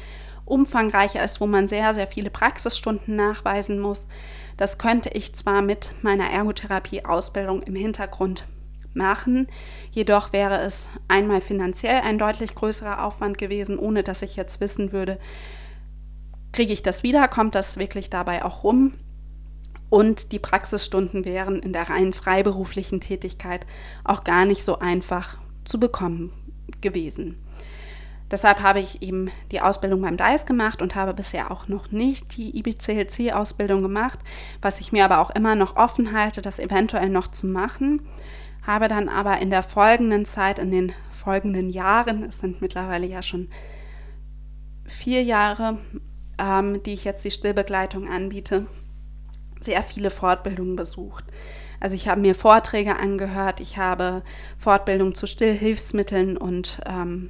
umfangreicher 0.51 1.23
ist, 1.23 1.41
wo 1.41 1.47
man 1.47 1.67
sehr, 1.67 1.95
sehr 1.95 2.07
viele 2.07 2.29
Praxisstunden 2.29 3.15
nachweisen 3.15 3.79
muss. 3.79 4.07
Das 4.57 4.77
könnte 4.77 5.09
ich 5.09 5.33
zwar 5.33 5.61
mit 5.61 5.93
meiner 6.03 6.29
Ergotherapie-Ausbildung 6.29 7.63
im 7.63 7.75
Hintergrund 7.75 8.45
machen, 8.93 9.47
jedoch 9.91 10.33
wäre 10.33 10.59
es 10.61 10.89
einmal 11.07 11.41
finanziell 11.41 12.01
ein 12.01 12.17
deutlich 12.17 12.55
größerer 12.55 13.05
Aufwand 13.05 13.37
gewesen, 13.37 13.79
ohne 13.79 14.03
dass 14.03 14.21
ich 14.21 14.35
jetzt 14.35 14.59
wissen 14.59 14.91
würde, 14.91 15.17
kriege 16.51 16.73
ich 16.73 16.83
das 16.83 17.01
wieder, 17.01 17.27
kommt 17.29 17.55
das 17.55 17.77
wirklich 17.77 18.09
dabei 18.09 18.43
auch 18.43 18.63
rum. 18.63 18.93
Und 19.89 20.31
die 20.31 20.39
Praxisstunden 20.39 21.25
wären 21.25 21.59
in 21.59 21.73
der 21.73 21.89
rein 21.89 22.13
freiberuflichen 22.13 23.01
Tätigkeit 23.01 23.65
auch 24.03 24.23
gar 24.23 24.45
nicht 24.45 24.63
so 24.63 24.79
einfach 24.79 25.37
zu 25.65 25.79
bekommen 25.79 26.31
gewesen. 26.81 27.41
Deshalb 28.31 28.61
habe 28.61 28.79
ich 28.79 29.01
eben 29.01 29.29
die 29.51 29.59
Ausbildung 29.59 30.01
beim 30.01 30.15
DICE 30.15 30.45
gemacht 30.45 30.81
und 30.81 30.95
habe 30.95 31.13
bisher 31.13 31.51
auch 31.51 31.67
noch 31.67 31.91
nicht 31.91 32.37
die 32.37 32.57
IBCLC-Ausbildung 32.57 33.81
gemacht, 33.81 34.19
was 34.61 34.79
ich 34.79 34.93
mir 34.93 35.03
aber 35.03 35.19
auch 35.19 35.31
immer 35.31 35.55
noch 35.55 35.75
offen 35.75 36.13
halte, 36.13 36.41
das 36.41 36.57
eventuell 36.57 37.09
noch 37.09 37.27
zu 37.27 37.45
machen. 37.47 38.01
Habe 38.65 38.87
dann 38.87 39.09
aber 39.09 39.39
in 39.39 39.49
der 39.49 39.63
folgenden 39.63 40.25
Zeit, 40.25 40.59
in 40.59 40.71
den 40.71 40.93
folgenden 41.11 41.69
Jahren, 41.69 42.23
es 42.23 42.39
sind 42.39 42.61
mittlerweile 42.61 43.05
ja 43.05 43.21
schon 43.21 43.49
vier 44.85 45.23
Jahre, 45.23 45.77
ähm, 46.37 46.81
die 46.83 46.93
ich 46.93 47.03
jetzt 47.03 47.25
die 47.25 47.31
Stillbegleitung 47.31 48.07
anbiete, 48.07 48.65
sehr 49.59 49.83
viele 49.83 50.09
Fortbildungen 50.09 50.77
besucht. 50.77 51.25
Also 51.81 51.95
ich 51.95 52.07
habe 52.07 52.21
mir 52.21 52.35
Vorträge 52.35 52.97
angehört, 52.97 53.59
ich 53.59 53.77
habe 53.77 54.23
Fortbildung 54.57 55.15
zu 55.15 55.27
Stillhilfsmitteln 55.27 56.37
und 56.37 56.79
ähm, 56.85 57.29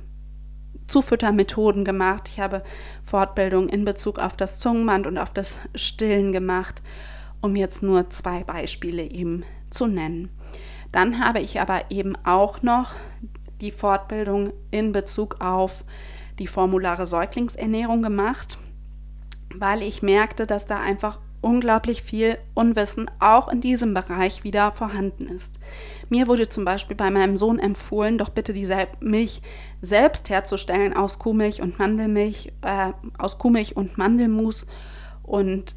Zufüttermethoden 0.92 1.86
gemacht. 1.86 2.28
Ich 2.28 2.40
habe 2.42 2.64
Fortbildung 3.04 3.70
in 3.70 3.86
Bezug 3.86 4.20
auf 4.20 4.36
das 4.36 4.60
Zungenband 4.60 5.08
und 5.08 5.18
auf 5.18 5.34
das 5.34 5.60
Stillen 5.74 6.34
gemacht, 6.34 6.84
um 7.40 7.56
jetzt 7.56 7.82
nur 7.82 8.10
zwei 8.10 8.44
Beispiele 8.44 9.04
eben 9.04 9.44
zu 9.70 9.88
nennen. 9.88 10.30
Dann 10.92 11.26
habe 11.26 11.40
ich 11.40 11.62
aber 11.62 11.90
eben 11.90 12.18
auch 12.26 12.62
noch 12.62 12.94
die 13.62 13.72
Fortbildung 13.72 14.52
in 14.70 14.92
Bezug 14.92 15.38
auf 15.40 15.86
die 16.40 16.48
formulare 16.48 17.06
Säuglingsernährung 17.06 18.02
gemacht, 18.02 18.58
weil 19.56 19.84
ich 19.84 20.02
merkte, 20.02 20.46
dass 20.46 20.66
da 20.66 20.80
einfach 20.80 21.20
unglaublich 21.42 22.04
viel 22.04 22.38
Unwissen 22.54 23.10
auch 23.20 23.48
in 23.48 23.62
diesem 23.62 23.94
Bereich 23.94 24.44
wieder 24.44 24.72
vorhanden 24.72 25.28
ist. 25.28 25.60
Mir 26.10 26.28
wurde 26.28 26.48
zum 26.50 26.66
Beispiel 26.66 26.96
bei 26.96 27.10
meinem 27.10 27.38
Sohn 27.38 27.60
empfohlen, 27.60 28.18
doch 28.18 28.30
bitte 28.30 28.54
die 28.54 28.70
Milch 29.00 29.42
selbst 29.82 30.30
herzustellen 30.30 30.96
aus 30.96 31.20
Kuhmilch 31.20 31.62
und 31.62 31.80
Mandelmilch, 31.80 32.54
äh, 32.62 32.94
aus 33.18 33.38
Kuhmilch 33.38 33.76
und 33.76 33.98
Mandelmus. 33.98 34.68
Und 35.24 35.76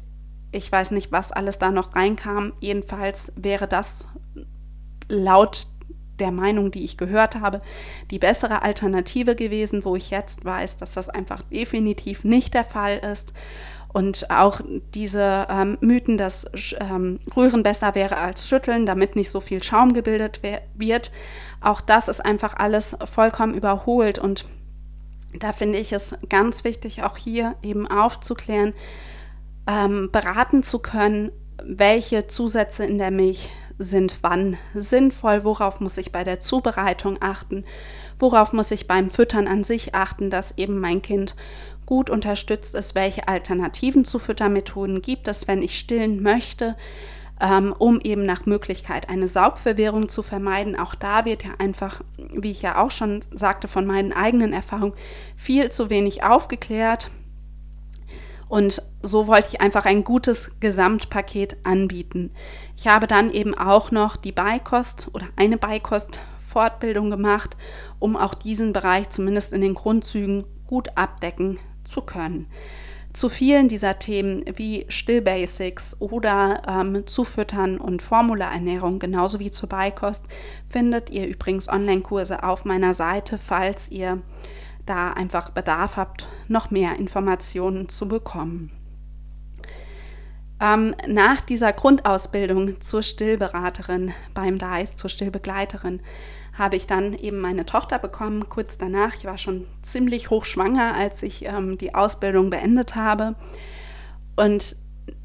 ich 0.51 0.71
weiß 0.71 0.91
nicht, 0.91 1.11
was 1.11 1.31
alles 1.31 1.57
da 1.57 1.71
noch 1.71 1.95
reinkam. 1.95 2.53
Jedenfalls 2.59 3.31
wäre 3.35 3.67
das 3.67 4.07
laut 5.09 5.67
der 6.19 6.31
Meinung, 6.31 6.71
die 6.71 6.83
ich 6.83 6.97
gehört 6.97 7.35
habe, 7.35 7.61
die 8.11 8.19
bessere 8.19 8.61
Alternative 8.61 9.35
gewesen, 9.35 9.83
wo 9.83 9.95
ich 9.95 10.09
jetzt 10.09 10.45
weiß, 10.45 10.77
dass 10.77 10.93
das 10.93 11.09
einfach 11.09 11.41
definitiv 11.43 12.23
nicht 12.23 12.53
der 12.53 12.63
Fall 12.63 12.97
ist. 12.99 13.33
Und 13.95 14.29
auch 14.29 14.59
diese 14.93 15.47
ähm, 15.49 15.77
Mythen, 15.79 16.17
dass 16.17 16.45
ähm, 16.81 17.17
Rühren 17.33 17.63
besser 17.63 17.95
wäre 17.95 18.17
als 18.17 18.45
Schütteln, 18.45 18.85
damit 18.85 19.15
nicht 19.15 19.29
so 19.29 19.39
viel 19.39 19.63
Schaum 19.63 19.93
gebildet 19.93 20.41
wird, 20.73 21.13
auch 21.61 21.79
das 21.79 22.09
ist 22.09 22.19
einfach 22.19 22.57
alles 22.57 22.97
vollkommen 23.05 23.53
überholt. 23.53 24.19
Und 24.19 24.43
da 25.39 25.53
finde 25.53 25.77
ich 25.77 25.93
es 25.93 26.13
ganz 26.27 26.65
wichtig, 26.65 27.03
auch 27.03 27.15
hier 27.15 27.55
eben 27.63 27.87
aufzuklären, 27.87 28.73
ähm, 29.65 30.11
beraten 30.11 30.61
zu 30.61 30.79
können, 30.79 31.31
welche 31.63 32.27
Zusätze 32.27 32.83
in 32.83 32.97
der 32.97 33.11
Milch 33.11 33.49
sind 33.77 34.19
wann 34.21 34.57
sinnvoll, 34.73 35.45
worauf 35.45 35.79
muss 35.79 35.97
ich 35.97 36.11
bei 36.11 36.25
der 36.25 36.41
Zubereitung 36.41 37.17
achten, 37.21 37.63
worauf 38.19 38.51
muss 38.51 38.71
ich 38.71 38.87
beim 38.87 39.09
Füttern 39.09 39.47
an 39.47 39.63
sich 39.63 39.95
achten, 39.95 40.29
dass 40.29 40.57
eben 40.57 40.81
mein 40.81 41.01
Kind 41.01 41.37
gut 41.85 42.09
unterstützt 42.09 42.75
ist, 42.75 42.95
welche 42.95 43.27
Alternativen 43.27 44.05
zu 44.05 44.19
Füttermethoden 44.19 45.01
gibt 45.01 45.27
es, 45.27 45.47
wenn 45.47 45.61
ich 45.61 45.77
stillen 45.77 46.21
möchte, 46.23 46.75
ähm, 47.39 47.73
um 47.77 47.99
eben 48.01 48.25
nach 48.25 48.45
Möglichkeit 48.45 49.09
eine 49.09 49.27
Saugverwirrung 49.27 50.09
zu 50.09 50.23
vermeiden. 50.23 50.77
Auch 50.77 50.95
da 50.95 51.25
wird 51.25 51.43
ja 51.43 51.51
einfach, 51.59 52.01
wie 52.17 52.51
ich 52.51 52.61
ja 52.61 52.81
auch 52.81 52.91
schon 52.91 53.21
sagte, 53.33 53.67
von 53.67 53.85
meinen 53.85 54.13
eigenen 54.13 54.53
Erfahrungen 54.53 54.93
viel 55.35 55.71
zu 55.71 55.89
wenig 55.89 56.23
aufgeklärt. 56.23 57.11
Und 58.47 58.81
so 59.01 59.27
wollte 59.27 59.49
ich 59.49 59.61
einfach 59.61 59.85
ein 59.85 60.03
gutes 60.03 60.51
Gesamtpaket 60.59 61.57
anbieten. 61.63 62.29
Ich 62.77 62.87
habe 62.87 63.07
dann 63.07 63.31
eben 63.31 63.55
auch 63.55 63.91
noch 63.91 64.15
die 64.15 64.31
Beikost 64.31 65.09
oder 65.13 65.27
eine 65.35 65.57
Beikost-Fortbildung 65.57 67.09
gemacht, 67.09 67.57
um 67.99 68.15
auch 68.15 68.35
diesen 68.35 68.71
Bereich 68.71 69.09
zumindest 69.09 69.51
in 69.51 69.61
den 69.61 69.73
Grundzügen 69.73 70.45
gut 70.67 70.95
abdecken 70.95 71.59
zu 71.85 72.01
können. 72.01 72.47
Zu 73.13 73.29
vielen 73.29 73.69
dieser 73.69 73.97
Themen 73.97 74.43
wie 74.57 74.85
Stillbasics 74.89 75.95
oder 76.01 76.61
ähm, 76.67 77.07
Zufüttern 77.07 77.77
und 77.77 78.01
Formulaernährung, 78.01 78.99
genauso 78.99 79.39
wie 79.39 79.51
zur 79.51 79.69
Beikost, 79.69 80.25
findet 80.67 81.09
ihr 81.11 81.25
übrigens 81.25 81.69
Online-Kurse 81.69 82.43
auf 82.43 82.65
meiner 82.65 82.93
Seite, 82.93 83.37
falls 83.37 83.89
ihr 83.89 84.21
da 84.85 85.13
einfach 85.13 85.51
Bedarf 85.51 85.95
habt, 85.95 86.27
noch 86.49 86.71
mehr 86.71 86.97
Informationen 86.97 87.87
zu 87.87 88.07
bekommen. 88.09 88.69
Ähm, 90.61 90.95
nach 91.07 91.41
dieser 91.41 91.73
Grundausbildung 91.73 92.81
zur 92.81 93.03
Stillberaterin 93.03 94.13
beim 94.33 94.57
DICE, 94.57 94.95
zur 94.95 95.09
Stillbegleiterin, 95.09 96.01
habe 96.57 96.75
ich 96.77 96.87
dann 96.87 97.13
eben 97.13 97.41
meine 97.41 97.65
Tochter 97.65 97.99
bekommen, 97.99 98.49
kurz 98.49 98.77
danach. 98.77 99.13
Ich 99.15 99.25
war 99.25 99.37
schon 99.37 99.65
ziemlich 99.81 100.29
hochschwanger, 100.29 100.95
als 100.95 101.21
ich 101.21 101.45
ähm, 101.45 101.77
die 101.77 101.93
Ausbildung 101.93 102.49
beendet 102.49 102.95
habe. 102.95 103.35
Und 104.35 104.77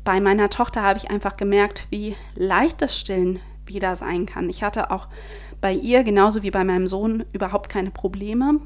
bei 0.05 0.21
meiner 0.21 0.51
Tochter 0.51 0.83
habe 0.83 0.99
ich 0.99 1.11
einfach 1.11 1.37
gemerkt, 1.37 1.87
wie 1.91 2.17
leicht 2.35 2.83
das 2.83 2.99
Stillen 2.99 3.41
wieder 3.65 3.95
sein 3.95 4.27
kann. 4.27 4.49
Ich 4.49 4.63
hatte 4.63 4.91
auch 4.91 5.09
bei 5.61 5.73
ihr, 5.73 6.03
genauso 6.03 6.43
wie 6.43 6.51
bei 6.51 6.65
meinem 6.65 6.89
Sohn, 6.89 7.25
überhaupt 7.33 7.69
keine 7.71 7.91
Probleme. 7.91 8.61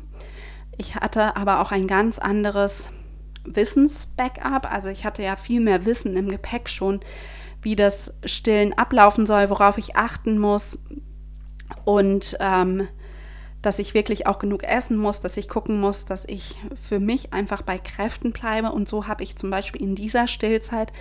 Ich 0.78 0.96
hatte 0.96 1.36
aber 1.36 1.60
auch 1.60 1.70
ein 1.70 1.86
ganz 1.86 2.18
anderes 2.18 2.90
Wissens-Backup. 3.44 4.72
Also 4.72 4.88
ich 4.88 5.04
hatte 5.04 5.22
ja 5.22 5.36
viel 5.36 5.60
mehr 5.60 5.84
Wissen 5.84 6.16
im 6.16 6.30
Gepäck 6.30 6.70
schon, 6.70 7.00
wie 7.62 7.76
das 7.76 8.14
Stillen 8.24 8.72
ablaufen 8.72 9.26
soll, 9.26 9.50
worauf 9.50 9.78
ich 9.78 9.96
achten 9.96 10.38
muss, 10.38 10.78
und 11.84 12.36
ähm, 12.40 12.88
dass 13.64 13.78
ich 13.78 13.94
wirklich 13.94 14.26
auch 14.26 14.38
genug 14.38 14.62
essen 14.62 14.96
muss, 14.96 15.20
dass 15.20 15.36
ich 15.36 15.48
gucken 15.48 15.80
muss, 15.80 16.04
dass 16.04 16.26
ich 16.26 16.56
für 16.74 17.00
mich 17.00 17.32
einfach 17.32 17.62
bei 17.62 17.78
Kräften 17.78 18.32
bleibe. 18.32 18.70
Und 18.72 18.88
so 18.88 19.06
habe 19.06 19.24
ich 19.24 19.36
zum 19.36 19.50
Beispiel 19.50 19.80
in 19.80 19.94
dieser 19.94 20.28
Stillzeit 20.28 20.92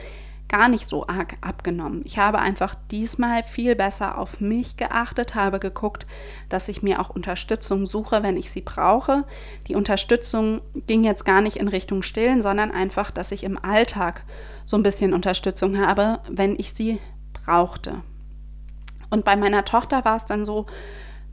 gar 0.48 0.70
nicht 0.70 0.88
so 0.88 1.08
arg 1.08 1.36
abgenommen. 1.42 2.02
Ich 2.06 2.20
habe 2.20 2.40
einfach 2.40 2.76
diesmal 2.92 3.44
viel 3.44 3.76
besser 3.76 4.18
auf 4.18 4.40
mich 4.40 4.78
geachtet, 4.78 5.36
habe 5.36 5.60
geguckt, 5.60 6.06
dass 6.48 6.70
ich 6.70 6.84
mir 6.84 7.02
auch 7.02 7.10
Unterstützung 7.10 7.86
suche, 7.86 8.24
wenn 8.24 8.38
ich 8.38 8.52
sie 8.52 8.62
brauche. 8.62 9.26
Die 9.68 9.76
Unterstützung 9.76 10.62
ging 10.88 11.04
jetzt 11.04 11.26
gar 11.26 11.42
nicht 11.42 11.58
in 11.58 11.68
Richtung 11.68 12.04
Stillen, 12.04 12.42
sondern 12.42 12.72
einfach, 12.72 13.10
dass 13.10 13.32
ich 13.32 13.44
im 13.44 13.58
Alltag 13.58 14.24
so 14.64 14.78
ein 14.78 14.84
bisschen 14.84 15.14
Unterstützung 15.14 15.78
habe, 15.84 16.20
wenn 16.30 16.56
ich 16.58 16.74
sie 16.74 17.00
brauchte. 17.34 18.04
Und 19.14 19.26
bei 19.26 19.36
meiner 19.36 19.64
Tochter 19.64 20.04
war 20.06 20.16
es 20.16 20.26
dann 20.26 20.44
so, 20.44 20.66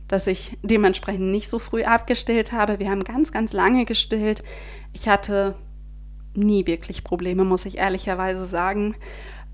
dass 0.06 0.26
ich 0.26 0.58
dementsprechend 0.62 1.30
nicht 1.30 1.48
so 1.48 1.58
früh 1.58 1.82
abgestillt 1.82 2.52
habe. 2.52 2.78
Wir 2.78 2.90
haben 2.90 3.04
ganz, 3.04 3.32
ganz 3.32 3.54
lange 3.54 3.86
gestillt. 3.86 4.44
Ich 4.92 5.08
hatte 5.08 5.54
nie 6.34 6.66
wirklich 6.66 7.04
Probleme, 7.04 7.42
muss 7.44 7.64
ich 7.64 7.78
ehrlicherweise 7.78 8.44
sagen. 8.44 8.96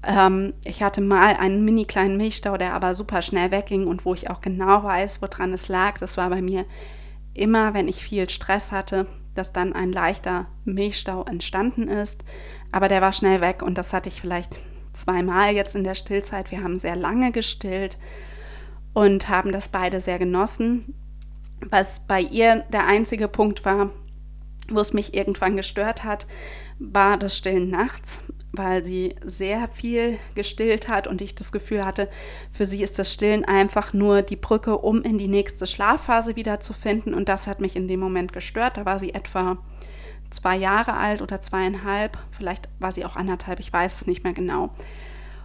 Ähm, 0.03 0.55
ich 0.65 0.83
hatte 0.83 1.03
mal 1.03 1.37
einen 1.37 1.65
mini 1.65 1.85
kleinen 1.85 2.17
Milchstau, 2.17 2.57
der 2.57 2.75
aber 2.75 2.95
super 2.95 3.23
schnell 3.23 3.53
wegging 3.53 3.87
und 3.87 4.05
wo 4.05 4.13
ich 4.13 4.29
auch 4.29 4.41
genau 4.41 4.83
weiß, 4.83 5.23
woran 5.23 5.55
es 5.55 5.69
lag. 5.69 5.99
Das 5.99 6.17
war 6.17 6.29
bei 6.29 6.43
mir 6.43 6.65
immer, 7.33 7.75
wenn 7.75 7.87
ich 7.87 8.03
viel 8.03 8.29
Stress 8.29 8.73
hatte, 8.73 9.07
dass 9.37 9.53
dann 9.53 9.73
ein 9.73 9.93
leichter 9.93 10.47
Milchstau 10.65 11.23
entstanden 11.23 11.87
ist. 11.87 12.25
Aber 12.73 12.89
der 12.89 13.03
war 13.03 13.13
schnell 13.13 13.41
weg 13.41 13.63
und 13.63 13.79
das 13.79 13.93
hatte 13.93 14.09
ich 14.09 14.21
vielleicht 14.21 14.57
zweimal 14.97 15.55
jetzt 15.55 15.75
in 15.75 15.85
der 15.85 15.95
Stillzeit. 15.95 16.51
Wir 16.51 16.63
haben 16.63 16.79
sehr 16.79 16.97
lange 16.97 17.33
gestillt 17.33 17.99
und 18.93 19.29
haben 19.29 19.53
das 19.53 19.69
beide 19.69 20.01
sehr 20.01 20.19
genossen. 20.19 20.95
Was 21.71 22.01
bei 22.01 22.21
ihr 22.21 22.65
der 22.73 22.87
einzige 22.87 23.29
Punkt 23.29 23.65
war, 23.65 23.91
wo 24.71 24.81
es 24.81 24.93
mich 24.93 25.15
irgendwann 25.15 25.57
gestört 25.57 26.05
hat, 26.05 26.27
war 26.79 27.17
das 27.17 27.37
Stillen 27.37 27.71
nachts, 27.71 28.23
weil 28.53 28.85
sie 28.85 29.15
sehr 29.25 29.69
viel 29.69 30.19
gestillt 30.35 30.89
hat 30.89 31.07
und 31.07 31.21
ich 31.23 31.35
das 31.35 31.53
Gefühl 31.53 31.85
hatte, 31.85 32.09
für 32.51 32.67
sie 32.67 32.83
ist 32.83 32.99
das 32.99 33.13
Stillen 33.13 33.45
einfach 33.45 33.93
nur 33.93 34.23
die 34.23 34.37
Brücke, 34.37 34.79
um 34.79 35.03
in 35.03 35.19
die 35.19 35.29
nächste 35.29 35.67
Schlafphase 35.67 36.37
wieder 36.37 36.61
zu 36.61 36.73
finden. 36.73 37.15
Und 37.15 37.29
das 37.29 37.47
hat 37.47 37.61
mich 37.61 37.77
in 37.77 37.89
dem 37.89 38.01
Moment 38.01 38.33
gestört. 38.33 38.77
Da 38.77 38.85
war 38.85 38.99
sie 38.99 39.15
etwa 39.15 39.59
zwei 40.37 40.57
Jahre 40.57 40.95
alt 40.95 41.23
oder 41.23 41.41
zweieinhalb, 41.41 42.17
vielleicht 42.31 42.69
war 42.79 42.93
sie 42.93 43.05
auch 43.05 43.17
anderthalb, 43.17 43.61
ich 43.61 43.73
weiß 43.73 44.03
es 44.03 44.07
nicht 44.07 44.25
mehr 44.25 44.33
genau. 44.33 44.71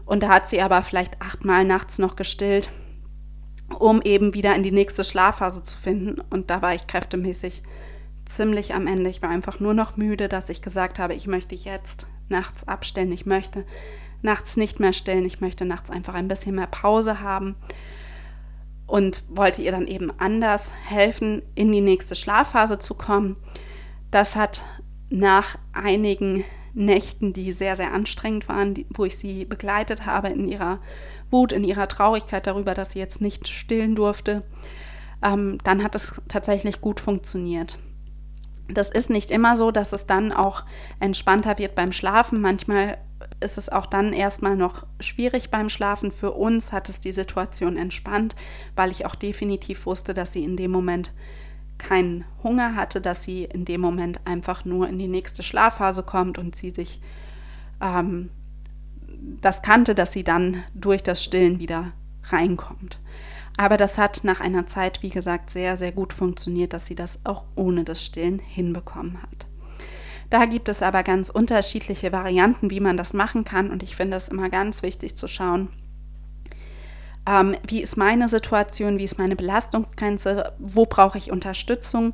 Und 0.05 0.23
da 0.23 0.29
hat 0.29 0.49
sie 0.49 0.61
aber 0.61 0.83
vielleicht 0.83 1.21
achtmal 1.21 1.63
nachts 1.63 1.97
noch 1.97 2.15
gestillt, 2.15 2.69
um 3.79 4.01
eben 4.01 4.33
wieder 4.33 4.55
in 4.55 4.63
die 4.63 4.71
nächste 4.71 5.03
Schlafphase 5.03 5.63
zu 5.63 5.77
finden. 5.77 6.21
Und 6.29 6.49
da 6.49 6.61
war 6.61 6.75
ich 6.75 6.87
kräftemäßig 6.87 7.63
ziemlich 8.25 8.73
am 8.73 8.87
Ende. 8.87 9.09
Ich 9.09 9.21
war 9.21 9.29
einfach 9.29 9.59
nur 9.59 9.73
noch 9.73 9.97
müde, 9.97 10.27
dass 10.27 10.49
ich 10.49 10.61
gesagt 10.61 10.99
habe, 10.99 11.13
ich 11.13 11.27
möchte 11.27 11.55
jetzt 11.55 12.07
nachts 12.29 12.67
abstellen, 12.67 13.11
ich 13.11 13.25
möchte 13.25 13.65
nachts 14.21 14.57
nicht 14.57 14.79
mehr 14.79 14.93
stillen, 14.93 15.25
ich 15.25 15.41
möchte 15.41 15.65
nachts 15.65 15.89
einfach 15.89 16.13
ein 16.13 16.27
bisschen 16.27 16.55
mehr 16.55 16.67
Pause 16.67 17.21
haben 17.21 17.55
und 18.87 19.23
wollte 19.29 19.61
ihr 19.61 19.71
dann 19.71 19.87
eben 19.87 20.11
anders 20.19 20.71
helfen, 20.85 21.41
in 21.55 21.71
die 21.71 21.81
nächste 21.81 22.15
Schlafphase 22.15 22.77
zu 22.77 22.93
kommen. 22.93 23.37
Das 24.11 24.35
hat 24.35 24.61
nach 25.11 25.57
einigen 25.73 26.43
Nächten, 26.73 27.33
die 27.33 27.51
sehr, 27.51 27.75
sehr 27.75 27.93
anstrengend 27.93 28.47
waren, 28.47 28.73
die, 28.73 28.87
wo 28.89 29.05
ich 29.05 29.17
sie 29.17 29.45
begleitet 29.45 30.05
habe 30.05 30.29
in 30.29 30.47
ihrer 30.47 30.79
Wut, 31.29 31.51
in 31.51 31.63
ihrer 31.63 31.87
Traurigkeit 31.87 32.47
darüber, 32.47 32.73
dass 32.73 32.93
sie 32.93 32.99
jetzt 32.99 33.21
nicht 33.21 33.47
stillen 33.49 33.95
durfte, 33.95 34.43
ähm, 35.21 35.57
dann 35.63 35.83
hat 35.83 35.95
es 35.95 36.21
tatsächlich 36.27 36.81
gut 36.81 36.99
funktioniert. 36.99 37.77
Das 38.69 38.89
ist 38.89 39.09
nicht 39.09 39.31
immer 39.31 39.57
so, 39.57 39.71
dass 39.71 39.91
es 39.91 40.07
dann 40.07 40.31
auch 40.31 40.63
entspannter 40.99 41.57
wird 41.57 41.75
beim 41.75 41.91
Schlafen. 41.91 42.39
Manchmal 42.39 42.97
ist 43.41 43.57
es 43.57 43.67
auch 43.67 43.85
dann 43.85 44.13
erstmal 44.13 44.55
noch 44.55 44.85
schwierig 45.01 45.51
beim 45.51 45.69
Schlafen. 45.69 46.11
Für 46.11 46.31
uns 46.31 46.71
hat 46.71 46.87
es 46.87 47.01
die 47.01 47.11
Situation 47.11 47.75
entspannt, 47.75 48.35
weil 48.77 48.91
ich 48.91 49.05
auch 49.05 49.15
definitiv 49.15 49.85
wusste, 49.85 50.13
dass 50.13 50.31
sie 50.31 50.43
in 50.43 50.55
dem 50.55 50.71
Moment 50.71 51.11
keinen 51.81 52.23
Hunger 52.43 52.75
hatte, 52.75 53.01
dass 53.01 53.23
sie 53.23 53.43
in 53.43 53.65
dem 53.65 53.81
Moment 53.81 54.21
einfach 54.25 54.63
nur 54.63 54.87
in 54.87 54.99
die 54.99 55.07
nächste 55.07 55.43
Schlafphase 55.43 56.03
kommt 56.03 56.37
und 56.37 56.55
sie 56.55 56.71
sich 56.71 57.01
ähm, 57.81 58.29
das 59.41 59.61
kannte, 59.61 59.95
dass 59.95 60.13
sie 60.13 60.23
dann 60.23 60.63
durch 60.73 61.03
das 61.03 61.23
Stillen 61.23 61.59
wieder 61.59 61.91
reinkommt. 62.25 62.99
Aber 63.57 63.77
das 63.77 63.97
hat 63.97 64.23
nach 64.23 64.39
einer 64.39 64.67
Zeit, 64.67 65.03
wie 65.03 65.09
gesagt, 65.09 65.49
sehr, 65.49 65.75
sehr 65.75 65.91
gut 65.91 66.13
funktioniert, 66.13 66.73
dass 66.73 66.85
sie 66.85 66.95
das 66.95 67.19
auch 67.25 67.43
ohne 67.55 67.83
das 67.83 68.05
Stillen 68.05 68.39
hinbekommen 68.39 69.21
hat. 69.21 69.47
Da 70.29 70.45
gibt 70.45 70.69
es 70.69 70.81
aber 70.81 71.03
ganz 71.03 71.29
unterschiedliche 71.29 72.13
Varianten, 72.13 72.69
wie 72.69 72.79
man 72.79 72.95
das 72.95 73.13
machen 73.13 73.43
kann. 73.43 73.69
Und 73.69 73.83
ich 73.83 73.97
finde 73.97 74.15
es 74.15 74.29
immer 74.29 74.49
ganz 74.49 74.81
wichtig 74.81 75.17
zu 75.17 75.27
schauen, 75.27 75.67
ähm, 77.27 77.55
wie 77.67 77.81
ist 77.81 77.97
meine 77.97 78.27
Situation, 78.27 78.97
wie 78.97 79.03
ist 79.03 79.17
meine 79.17 79.35
Belastungsgrenze, 79.35 80.53
wo 80.59 80.85
brauche 80.85 81.17
ich 81.17 81.31
Unterstützung, 81.31 82.13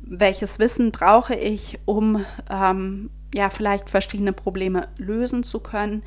welches 0.00 0.58
Wissen 0.58 0.92
brauche 0.92 1.34
ich, 1.34 1.78
um 1.84 2.24
ähm, 2.50 3.10
ja 3.34 3.48
vielleicht 3.48 3.88
verschiedene 3.88 4.32
Probleme 4.32 4.88
lösen 4.98 5.42
zu 5.42 5.60
können, 5.60 6.02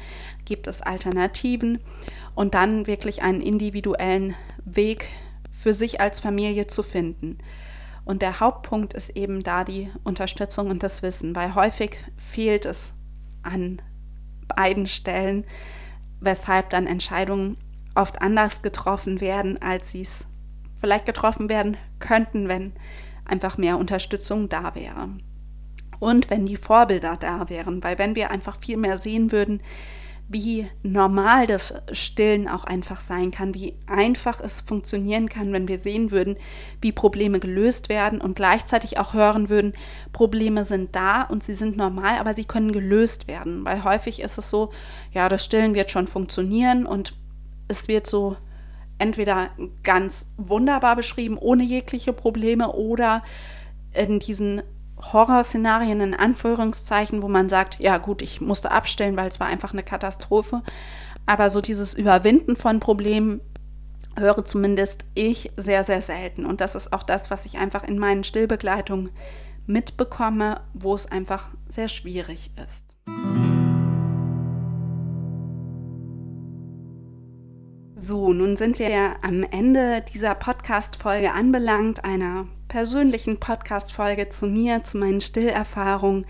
gibt 0.45 0.67
es 0.67 0.81
Alternativen? 0.81 1.79
Und 2.35 2.53
dann 2.53 2.85
wirklich 2.85 3.23
einen 3.23 3.41
individuellen 3.41 4.35
Weg 4.65 5.07
für 5.51 5.73
sich 5.73 6.01
als 6.01 6.19
Familie 6.19 6.67
zu 6.67 6.83
finden. 6.83 7.37
Und 8.03 8.21
der 8.21 8.39
Hauptpunkt 8.39 8.93
ist 8.93 9.11
eben 9.11 9.41
da 9.41 9.63
die 9.63 9.89
Unterstützung 10.03 10.69
und 10.69 10.83
das 10.83 11.01
Wissen, 11.01 11.35
weil 11.35 11.55
häufig 11.55 11.97
fehlt 12.17 12.65
es 12.65 12.93
an 13.41 13.81
beiden 14.47 14.85
Stellen, 14.85 15.45
weshalb 16.19 16.69
dann 16.69 16.85
Entscheidungen 16.85 17.57
oft 17.95 18.21
anders 18.21 18.61
getroffen 18.61 19.21
werden, 19.21 19.61
als 19.61 19.91
sie 19.91 20.01
es 20.01 20.25
vielleicht 20.79 21.05
getroffen 21.05 21.49
werden 21.49 21.77
könnten, 21.99 22.47
wenn 22.47 22.73
einfach 23.25 23.57
mehr 23.57 23.77
Unterstützung 23.77 24.49
da 24.49 24.75
wäre. 24.75 25.09
und 25.99 26.29
wenn 26.29 26.45
die 26.45 26.57
Vorbilder 26.57 27.17
da 27.17 27.49
wären, 27.49 27.83
weil 27.83 27.97
wenn 27.97 28.15
wir 28.15 28.31
einfach 28.31 28.59
viel 28.59 28.77
mehr 28.77 28.97
sehen 28.97 29.31
würden, 29.31 29.61
wie 30.27 30.67
normal 30.81 31.45
das 31.45 31.75
Stillen 31.91 32.47
auch 32.47 32.63
einfach 32.63 32.99
sein 32.99 33.29
kann, 33.29 33.53
wie 33.53 33.75
einfach 33.85 34.39
es 34.41 34.61
funktionieren 34.61 35.29
kann, 35.29 35.53
wenn 35.53 35.67
wir 35.67 35.77
sehen 35.77 36.09
würden, 36.09 36.37
wie 36.81 36.91
Probleme 36.91 37.39
gelöst 37.39 37.89
werden 37.89 38.21
und 38.21 38.35
gleichzeitig 38.35 38.97
auch 38.97 39.13
hören 39.13 39.49
würden, 39.49 39.73
Probleme 40.13 40.63
sind 40.65 40.95
da 40.95 41.21
und 41.21 41.43
sie 41.43 41.53
sind 41.53 41.77
normal, 41.77 42.17
aber 42.19 42.33
sie 42.33 42.45
können 42.45 42.71
gelöst 42.71 43.27
werden, 43.27 43.65
weil 43.65 43.83
häufig 43.83 44.19
ist 44.19 44.39
es 44.39 44.49
so, 44.49 44.71
ja, 45.11 45.29
das 45.29 45.45
Stillen 45.45 45.75
wird 45.75 45.91
schon 45.91 46.07
funktionieren 46.07 46.87
und 46.87 47.13
es 47.67 47.87
wird 47.87 48.07
so 48.07 48.37
entweder 48.97 49.49
ganz 49.83 50.27
wunderbar 50.37 50.95
beschrieben, 50.95 51.37
ohne 51.37 51.63
jegliche 51.63 52.13
Probleme 52.13 52.71
oder 52.71 53.21
in 53.93 54.19
diesen 54.19 54.61
Horrorszenarien 54.97 56.01
in 56.01 56.13
Anführungszeichen, 56.13 57.21
wo 57.21 57.27
man 57.27 57.49
sagt, 57.49 57.79
ja 57.79 57.97
gut, 57.97 58.21
ich 58.21 58.41
musste 58.41 58.71
abstellen, 58.71 59.17
weil 59.17 59.27
es 59.27 59.39
war 59.39 59.47
einfach 59.47 59.73
eine 59.73 59.83
Katastrophe. 59.83 60.61
Aber 61.25 61.49
so 61.49 61.59
dieses 61.59 61.93
Überwinden 61.93 62.55
von 62.55 62.79
Problemen 62.79 63.41
höre 64.17 64.45
zumindest 64.45 65.03
ich 65.13 65.51
sehr, 65.57 65.83
sehr 65.83 66.01
selten. 66.01 66.45
Und 66.45 66.61
das 66.61 66.75
ist 66.75 66.93
auch 66.93 67.03
das, 67.03 67.29
was 67.29 67.45
ich 67.45 67.57
einfach 67.57 67.83
in 67.83 67.99
meinen 67.99 68.23
Stillbegleitungen 68.23 69.09
mitbekomme, 69.65 70.61
wo 70.73 70.95
es 70.95 71.11
einfach 71.11 71.49
sehr 71.67 71.89
schwierig 71.89 72.51
ist. 72.63 72.95
So, 78.07 78.33
nun 78.33 78.55
sind 78.55 78.77
wir 78.77 78.89
ja 78.89 79.15
am 79.23 79.41
Ende 79.41 80.03
dieser 80.13 80.35
Podcast-Folge 80.35 81.31
anbelangt, 81.31 82.05
einer 82.05 82.47
persönlichen 82.67 83.39
Podcast-Folge 83.39 84.29
zu 84.29 84.45
mir, 84.45 84.83
zu 84.83 84.99
meinen 84.99 85.21
Stillerfahrungen, 85.21 86.27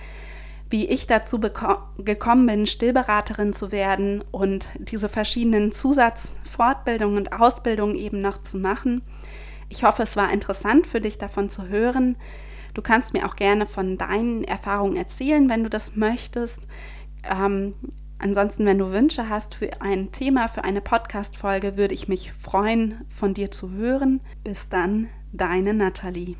wie 0.69 0.85
ich 0.85 1.05
dazu 1.05 1.37
gekommen 1.41 2.45
bin, 2.45 2.65
Stillberaterin 2.65 3.51
zu 3.51 3.73
werden 3.73 4.23
und 4.31 4.69
diese 4.79 5.09
verschiedenen 5.09 5.73
Zusatzfortbildungen 5.73 7.17
und 7.17 7.33
Ausbildungen 7.33 7.97
eben 7.97 8.21
noch 8.21 8.37
zu 8.37 8.57
machen. 8.57 9.01
Ich 9.67 9.83
hoffe, 9.83 10.03
es 10.03 10.15
war 10.15 10.31
interessant 10.31 10.87
für 10.87 11.01
dich 11.01 11.17
davon 11.17 11.49
zu 11.49 11.67
hören. 11.67 12.15
Du 12.73 12.81
kannst 12.81 13.11
mir 13.11 13.25
auch 13.25 13.35
gerne 13.35 13.65
von 13.65 13.97
deinen 13.97 14.45
Erfahrungen 14.45 14.95
erzählen, 14.95 15.49
wenn 15.49 15.63
du 15.63 15.69
das 15.69 15.97
möchtest. 15.97 16.61
Ähm, 17.29 17.73
Ansonsten, 18.17 18.65
wenn 18.65 18.77
du 18.77 18.91
Wünsche 18.91 19.29
hast 19.29 19.55
für 19.55 19.81
ein 19.81 20.11
Thema, 20.11 20.47
für 20.47 20.63
eine 20.63 20.81
Podcast-Folge, 20.81 21.77
würde 21.77 21.93
ich 21.93 22.07
mich 22.07 22.31
freuen, 22.31 23.05
von 23.09 23.33
dir 23.33 23.51
zu 23.51 23.71
hören. 23.71 24.21
Bis 24.43 24.69
dann, 24.69 25.09
deine 25.33 25.73
Nathalie. 25.73 26.35